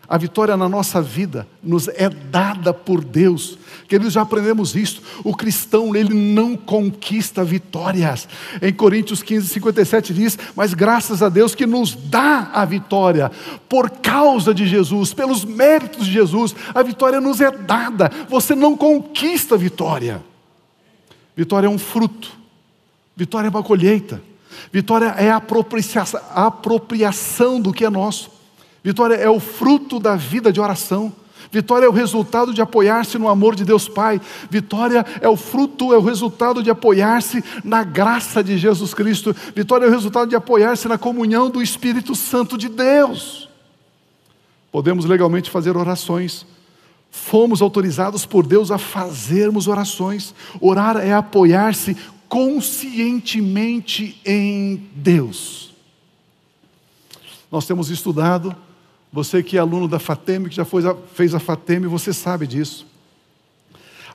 [0.07, 3.57] A vitória na nossa vida nos é dada por Deus.
[3.87, 5.01] Queridos, já aprendemos isso.
[5.23, 8.27] O cristão, ele não conquista vitórias.
[8.61, 13.31] Em Coríntios 15, 57 diz: Mas graças a Deus que nos dá a vitória,
[13.69, 18.11] por causa de Jesus, pelos méritos de Jesus, a vitória nos é dada.
[18.27, 20.21] Você não conquista vitória.
[21.35, 22.31] Vitória é um fruto,
[23.15, 24.21] vitória é uma colheita,
[24.71, 28.42] vitória é a apropriação, a apropriação do que é nosso.
[28.83, 31.13] Vitória é o fruto da vida de oração.
[31.51, 34.19] Vitória é o resultado de apoiar-se no amor de Deus Pai.
[34.49, 39.35] Vitória é o fruto, é o resultado de apoiar-se na graça de Jesus Cristo.
[39.55, 43.47] Vitória é o resultado de apoiar-se na comunhão do Espírito Santo de Deus.
[44.71, 46.45] Podemos legalmente fazer orações,
[47.11, 50.33] fomos autorizados por Deus a fazermos orações.
[50.59, 51.95] Orar é apoiar-se
[52.27, 55.71] conscientemente em Deus.
[57.51, 58.55] Nós temos estudado,
[59.13, 60.65] você que é aluno da FATEM, que já
[61.13, 62.87] fez a FATEM, você sabe disso.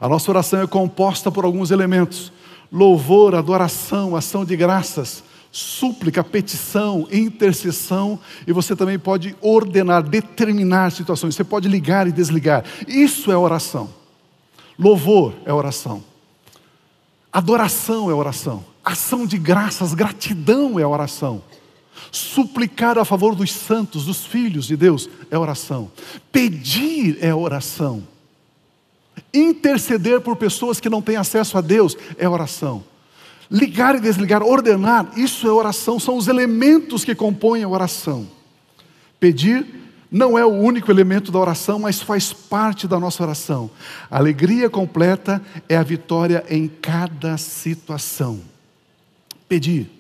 [0.01, 2.33] A nossa oração é composta por alguns elementos:
[2.71, 5.23] louvor, adoração, ação de graças,
[5.53, 12.65] súplica, petição, intercessão, e você também pode ordenar, determinar situações, você pode ligar e desligar.
[12.89, 13.89] Isso é oração.
[14.77, 16.03] Louvor é oração.
[17.33, 18.65] Adoração é oração.
[18.85, 21.41] Ação de graças, gratidão é oração.
[22.11, 25.91] Suplicar a favor dos santos, dos filhos de Deus, é oração.
[26.33, 28.07] Pedir é oração.
[29.33, 32.85] Interceder por pessoas que não têm acesso a Deus é oração.
[33.51, 38.29] Ligar e desligar, ordenar, isso é oração, são os elementos que compõem a oração.
[39.19, 39.67] Pedir
[40.11, 43.71] não é o único elemento da oração, mas faz parte da nossa oração.
[44.11, 48.41] A alegria completa é a vitória em cada situação.
[49.49, 49.98] Pedir.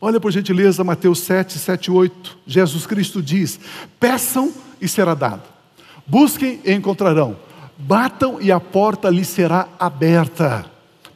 [0.00, 2.38] Olha por gentileza Mateus 7, 7, 8.
[2.46, 3.60] Jesus Cristo diz:
[3.98, 5.42] Peçam e será dado.
[6.06, 7.36] Busquem e encontrarão.
[7.76, 10.70] Batam e a porta lhe será aberta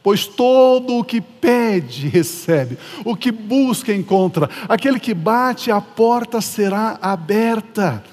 [0.05, 6.39] pois todo o que pede, recebe, o que busca, encontra, aquele que bate, a porta
[6.41, 8.03] será aberta.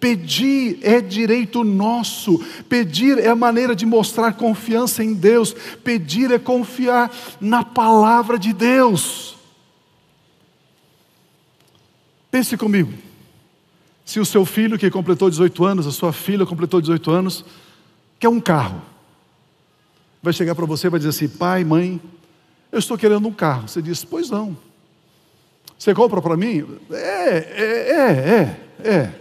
[0.00, 5.54] Pedir é direito nosso, pedir é a maneira de mostrar confiança em Deus,
[5.84, 9.35] pedir é confiar na palavra de Deus.
[12.36, 12.92] Pense comigo,
[14.04, 17.42] se o seu filho que completou 18 anos, a sua filha completou 18 anos,
[18.20, 18.82] quer um carro,
[20.22, 21.98] vai chegar para você e vai dizer assim: pai, mãe,
[22.70, 23.66] eu estou querendo um carro.
[23.66, 24.54] Você diz: pois não.
[25.78, 26.62] Você compra para mim?
[26.90, 27.64] É, é,
[27.94, 29.14] é, é, é.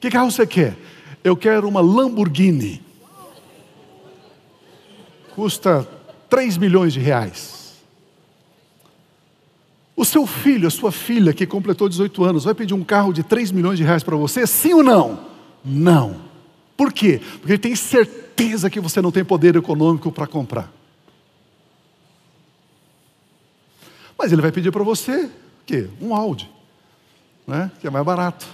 [0.00, 0.76] Que carro você quer?
[1.22, 2.82] Eu quero uma Lamborghini.
[5.36, 5.88] Custa
[6.28, 7.69] 3 milhões de reais.
[10.00, 13.22] O seu filho, a sua filha que completou 18 anos, vai pedir um carro de
[13.22, 14.46] 3 milhões de reais para você?
[14.46, 15.26] Sim ou não?
[15.62, 16.16] Não.
[16.74, 17.20] Por quê?
[17.32, 20.72] Porque ele tem certeza que você não tem poder econômico para comprar.
[24.18, 25.30] Mas ele vai pedir para você o
[25.66, 25.90] quê?
[26.00, 26.50] Um Audi,
[27.46, 27.70] né?
[27.78, 28.46] que é mais barato.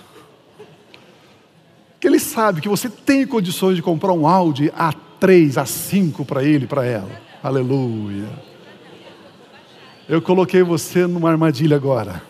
[2.01, 6.66] Que ele sabe que você tem condições de comprar um Audi A3, A5 para ele,
[6.66, 7.22] para ela.
[7.40, 8.55] Aleluia.
[10.09, 12.22] Eu coloquei você numa armadilha agora.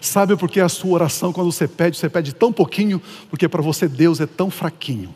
[0.00, 3.00] Sabe por que a sua oração, quando você pede, você pede tão pouquinho?
[3.28, 5.14] Porque para você Deus é tão fraquinho.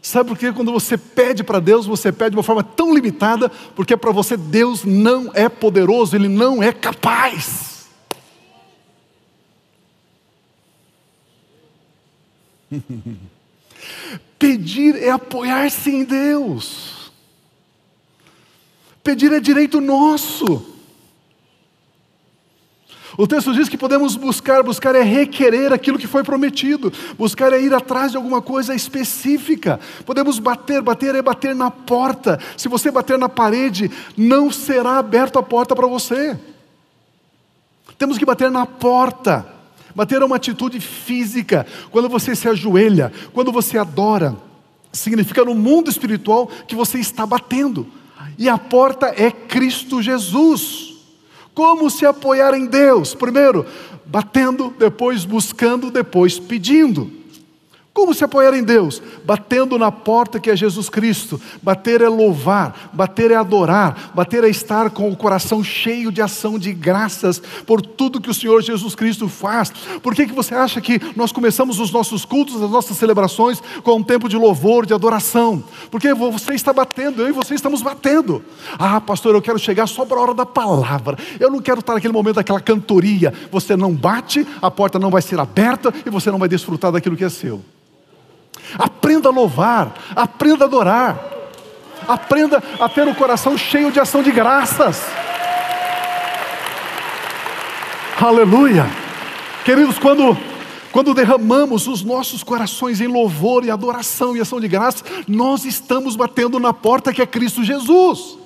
[0.00, 0.52] Sabe por quê?
[0.52, 4.38] Quando você pede para Deus, você pede de uma forma tão limitada, porque para você
[4.38, 7.88] Deus não é poderoso, Ele não é capaz.
[14.38, 17.12] Pedir é apoiar-se em Deus.
[19.02, 20.78] Pedir é direito nosso.
[23.16, 27.60] O texto diz que podemos buscar, buscar é requerer aquilo que foi prometido, buscar é
[27.60, 29.80] ir atrás de alguma coisa específica.
[30.06, 32.38] Podemos bater, bater é bater na porta.
[32.56, 36.38] Se você bater na parede, não será aberta a porta para você.
[37.98, 39.57] Temos que bater na porta.
[39.98, 41.66] Bater é uma atitude física.
[41.90, 44.36] Quando você se ajoelha, quando você adora,
[44.92, 47.84] significa no mundo espiritual que você está batendo.
[48.38, 50.94] E a porta é Cristo Jesus.
[51.52, 53.12] Como se apoiar em Deus?
[53.12, 53.66] Primeiro,
[54.06, 57.10] batendo, depois buscando, depois pedindo.
[57.98, 59.02] Como se apoiar em Deus?
[59.24, 61.40] Batendo na porta que é Jesus Cristo.
[61.60, 66.60] Bater é louvar, bater é adorar, bater é estar com o coração cheio de ação
[66.60, 69.70] de graças por tudo que o Senhor Jesus Cristo faz.
[70.00, 73.96] Por que, que você acha que nós começamos os nossos cultos, as nossas celebrações com
[73.96, 75.64] um tempo de louvor, de adoração?
[75.90, 78.44] Porque você está batendo, eu e você estamos batendo.
[78.78, 81.18] Ah, pastor, eu quero chegar só para a hora da palavra.
[81.40, 83.34] Eu não quero estar naquele momento daquela cantoria.
[83.50, 87.16] Você não bate, a porta não vai ser aberta e você não vai desfrutar daquilo
[87.16, 87.60] que é seu.
[88.76, 91.18] Aprenda a louvar, aprenda a adorar,
[92.06, 95.02] aprenda a ter o coração cheio de ação de graças.
[98.20, 98.86] Aleluia.
[99.64, 100.36] Queridos, quando
[100.90, 106.16] quando derramamos os nossos corações em louvor e adoração e ação de graças, nós estamos
[106.16, 108.38] batendo na porta que é Cristo Jesus.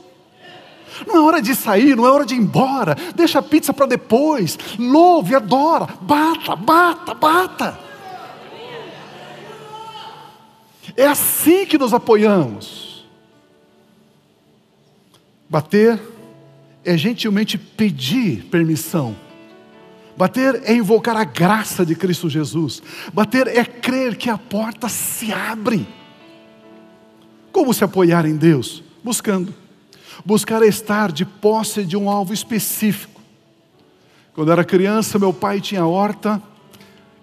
[1.06, 2.96] Não é hora de sair, não é hora de ir embora.
[3.14, 4.58] Deixa a pizza para depois.
[4.78, 7.91] Louve, adora, bata, bata, bata.
[10.96, 13.06] É assim que nos apoiamos.
[15.48, 16.00] Bater
[16.84, 19.16] é gentilmente pedir permissão
[20.16, 22.82] Bater é invocar a graça de Cristo Jesus.
[23.12, 25.86] Bater é crer que a porta se abre.
[27.50, 28.82] Como se apoiar em Deus?
[29.02, 29.54] Buscando.
[30.24, 33.20] Buscar é estar de posse de um alvo específico.
[34.34, 36.40] Quando era criança, meu pai tinha horta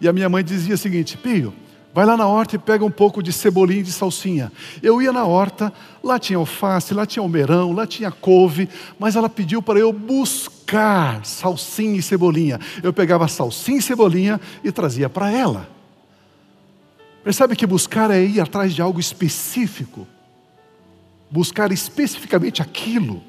[0.02, 1.54] e a minha mãe dizia o seguinte: Pio,
[1.94, 4.52] vai lá na horta e pega um pouco de cebolinha e de salsinha.
[4.82, 5.74] Eu ia na horta,
[6.04, 11.26] lá tinha alface, lá tinha almeirão, lá tinha couve, mas ela pediu para eu buscar
[11.26, 12.60] salsinha e cebolinha.
[12.84, 15.68] Eu pegava salsinha e cebolinha e trazia para ela.
[17.24, 20.08] Percebe que buscar é ir atrás de algo específico
[21.30, 23.22] buscar especificamente aquilo.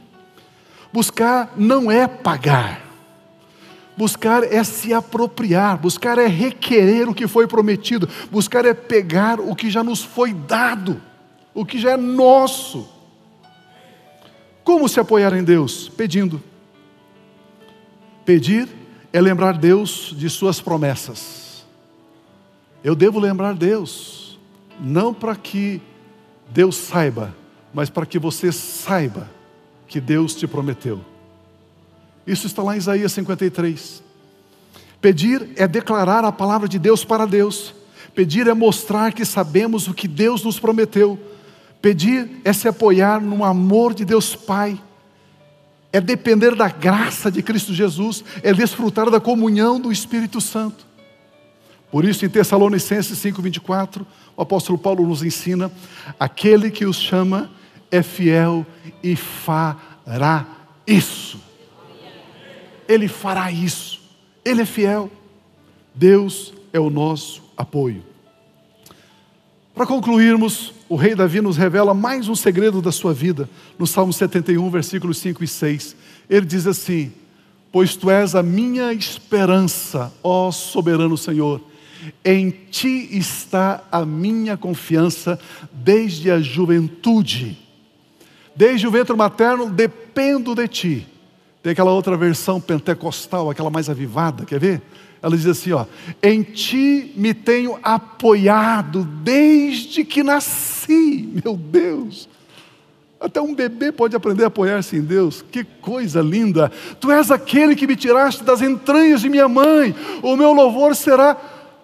[0.92, 2.89] Buscar não é pagar.
[4.00, 9.54] Buscar é se apropriar, buscar é requerer o que foi prometido, buscar é pegar o
[9.54, 11.02] que já nos foi dado,
[11.52, 12.88] o que já é nosso.
[14.64, 15.90] Como se apoiar em Deus?
[15.90, 16.42] Pedindo.
[18.24, 18.70] Pedir
[19.12, 21.66] é lembrar Deus de Suas promessas.
[22.82, 24.40] Eu devo lembrar Deus,
[24.80, 25.78] não para que
[26.48, 27.36] Deus saiba,
[27.74, 29.28] mas para que você saiba
[29.86, 31.04] que Deus te prometeu.
[32.26, 34.02] Isso está lá em Isaías 53.
[35.00, 37.74] Pedir é declarar a palavra de Deus para Deus.
[38.14, 41.18] Pedir é mostrar que sabemos o que Deus nos prometeu.
[41.80, 44.78] Pedir é se apoiar no amor de Deus Pai.
[45.92, 50.86] É depender da graça de Cristo Jesus, é desfrutar da comunhão do Espírito Santo.
[51.90, 54.06] Por isso, em Tessalonicenses 5:24,
[54.36, 55.72] o apóstolo Paulo nos ensina:
[56.18, 57.50] aquele que os chama
[57.90, 58.64] é fiel
[59.02, 60.46] e fará
[60.86, 61.40] isso.
[62.90, 64.00] Ele fará isso.
[64.44, 65.08] Ele é fiel.
[65.94, 68.02] Deus é o nosso apoio.
[69.72, 74.12] Para concluirmos, o rei Davi nos revela mais um segredo da sua vida, no Salmo
[74.12, 75.94] 71, versículos 5 e 6.
[76.28, 77.12] Ele diz assim:
[77.70, 81.60] Pois tu és a minha esperança, ó soberano Senhor,
[82.24, 85.38] em ti está a minha confiança
[85.72, 87.56] desde a juventude.
[88.56, 91.06] Desde o ventre materno dependo de ti.
[91.62, 94.82] Tem aquela outra versão pentecostal, aquela mais avivada, quer ver?
[95.22, 95.84] Ela diz assim: ó,
[96.22, 102.28] em ti me tenho apoiado desde que nasci, meu Deus.
[103.20, 106.72] Até um bebê pode aprender a apoiar-se em Deus, que coisa linda.
[106.98, 111.36] Tu és aquele que me tiraste das entranhas de minha mãe, o meu louvor será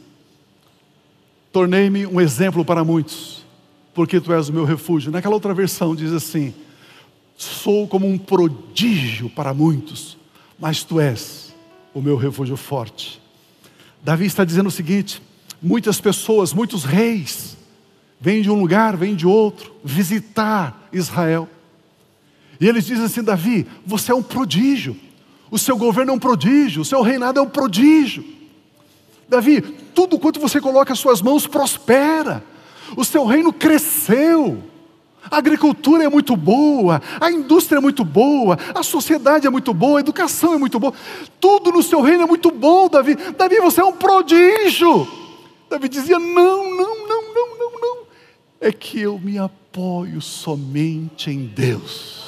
[1.55, 3.45] Tornei-me um exemplo para muitos,
[3.93, 5.09] porque tu és o meu refúgio.
[5.09, 6.53] Naquela outra versão diz assim:
[7.37, 10.17] Sou como um prodígio para muitos,
[10.59, 11.55] mas tu és
[11.93, 13.21] o meu refúgio forte.
[14.03, 15.21] Davi está dizendo o seguinte:
[15.61, 17.55] muitas pessoas, muitos reis,
[18.19, 21.47] vêm de um lugar, vêm de outro, visitar Israel.
[22.59, 24.97] E eles dizem assim: Davi, você é um prodígio.
[25.49, 28.34] O seu governo é um prodígio, o seu reinado é um prodígio.
[29.27, 32.43] Davi, tudo quanto você coloca as suas mãos prospera.
[32.95, 34.61] O seu reino cresceu.
[35.29, 39.97] A agricultura é muito boa, a indústria é muito boa, a sociedade é muito boa,
[39.97, 40.93] a educação é muito boa.
[41.39, 43.15] Tudo no seu reino é muito bom, Davi.
[43.15, 45.07] Davi, você é um prodígio.
[45.67, 47.97] Davi dizia: Não, não, não, não, não, não.
[48.61, 52.24] É que eu me apoio somente em Deus.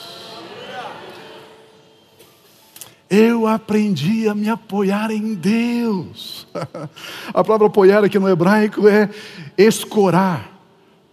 [3.10, 6.46] Eu aprendi a me apoiar em Deus.
[7.34, 9.10] a palavra apoiar aqui no hebraico é
[9.58, 10.52] escorar,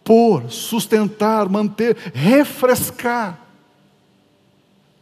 [0.02, 3.40] pôr, sustentar, manter, refrescar,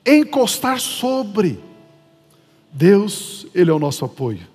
[0.05, 1.59] encostar sobre.
[2.71, 4.47] Deus, Ele é o nosso apoio.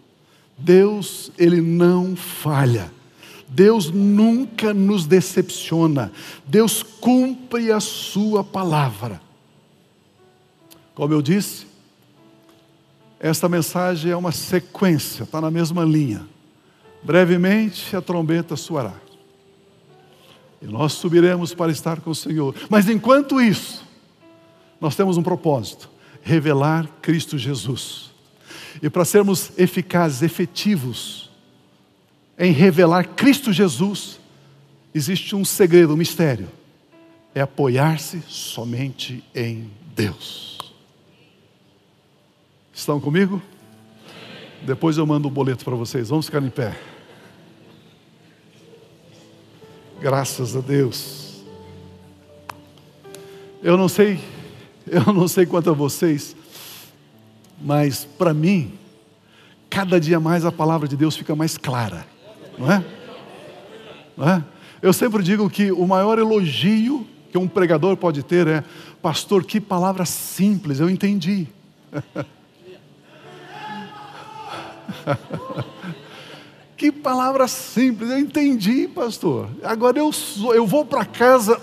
[0.58, 2.92] Deus, Ele não falha.
[3.48, 6.12] Deus nunca nos decepciona.
[6.46, 9.22] Deus cumpre a Sua palavra.
[10.94, 11.67] Como eu disse,
[13.20, 16.28] esta mensagem é uma sequência, está na mesma linha.
[17.04, 18.94] Brevemente a trombeta soará.
[20.62, 22.56] E nós subiremos para estar com o Senhor.
[22.70, 23.86] Mas enquanto isso,
[24.82, 25.90] nós temos um propósito:
[26.22, 28.12] revelar Cristo Jesus.
[28.82, 31.28] E para sermos eficazes, efetivos
[32.38, 34.20] em revelar Cristo Jesus,
[34.94, 36.48] existe um segredo, um mistério:
[37.34, 40.57] é apoiar-se somente em Deus.
[42.78, 43.42] Estão comigo?
[44.62, 46.10] Depois eu mando o um boleto para vocês.
[46.10, 46.78] Vamos ficar em pé.
[50.00, 51.42] Graças a Deus.
[53.64, 54.20] Eu não sei,
[54.86, 56.36] eu não sei quanto a vocês,
[57.60, 58.74] mas para mim,
[59.72, 62.06] cada dia mais a palavra de Deus fica mais clara,
[62.60, 62.86] não é?
[64.16, 64.46] Não é?
[64.84, 68.64] Eu sempre digo que o maior elogio que um pregador pode ter é:
[69.02, 71.48] Pastor, que palavra simples, eu entendi.
[76.78, 79.50] que palavra simples, eu entendi, pastor.
[79.64, 81.60] Agora eu, sou, eu vou para casa,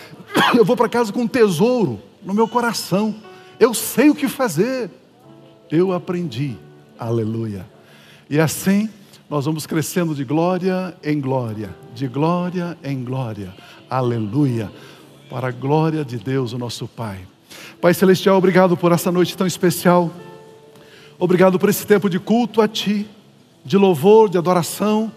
[0.56, 3.14] eu vou para casa com um tesouro no meu coração.
[3.58, 4.90] Eu sei o que fazer.
[5.70, 6.56] Eu aprendi.
[6.98, 7.66] Aleluia.
[8.28, 8.90] E assim
[9.28, 13.52] nós vamos crescendo de glória em glória, de glória em glória.
[13.90, 14.70] Aleluia.
[15.28, 17.18] Para a glória de Deus, o nosso Pai.
[17.80, 20.10] Pai Celestial, obrigado por essa noite tão especial.
[21.18, 23.08] Obrigado por esse tempo de culto a Ti,
[23.64, 25.10] de louvor, de adoração.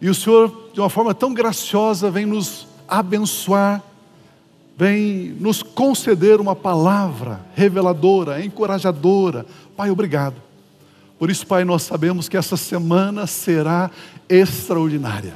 [0.00, 3.80] E o Senhor, de uma forma tão graciosa, vem nos abençoar,
[4.76, 9.46] vem nos conceder uma palavra reveladora, encorajadora.
[9.76, 10.34] Pai, obrigado.
[11.16, 13.92] Por isso, Pai, nós sabemos que essa semana será
[14.28, 15.34] extraordinária.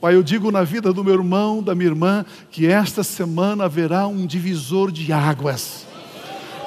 [0.00, 4.06] Pai, eu digo na vida do meu irmão, da minha irmã, que esta semana haverá
[4.06, 5.87] um divisor de águas.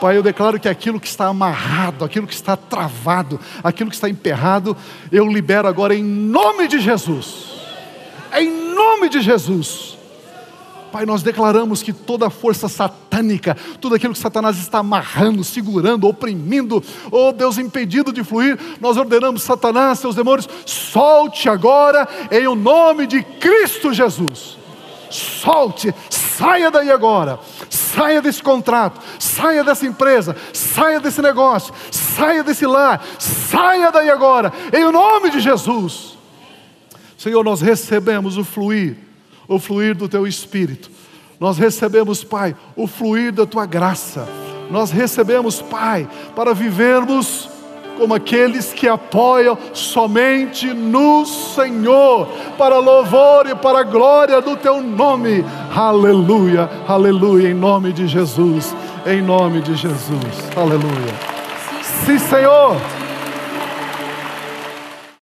[0.02, 4.10] Pai, eu declaro que aquilo que está amarrado, aquilo que está travado, aquilo que está
[4.10, 4.76] emperrado,
[5.12, 7.52] eu libero agora em nome de Jesus.
[8.36, 9.92] Em nome de Jesus
[10.92, 16.84] Pai, nós declaramos que toda força satânica, tudo aquilo que Satanás está amarrando, segurando, oprimindo,
[17.10, 23.08] oh Deus, impedido de fluir, nós ordenamos, Satanás, seus demônios, solte agora, em o nome
[23.08, 24.61] de Cristo Jesus.
[25.12, 27.40] Solte, saia daí agora,
[27.70, 34.52] saia desse contrato, saia dessa empresa, saia desse negócio, saia desse lar, saia daí agora,
[34.74, 36.18] em nome de Jesus.
[37.18, 39.12] Senhor, nós recebemos o fluir
[39.56, 40.90] o fluir do teu espírito.
[41.40, 44.28] Nós recebemos, Pai, o fluir da tua graça.
[44.70, 47.50] Nós recebemos, Pai, para vivermos
[47.98, 52.28] como aqueles que apoiam somente no Senhor,
[52.58, 55.44] para louvor e para glória do teu nome.
[55.76, 58.76] Aleluia, aleluia, em nome de Jesus,
[59.06, 60.50] em nome de Jesus.
[60.56, 61.14] Aleluia.
[62.06, 63.01] Sim, Senhor.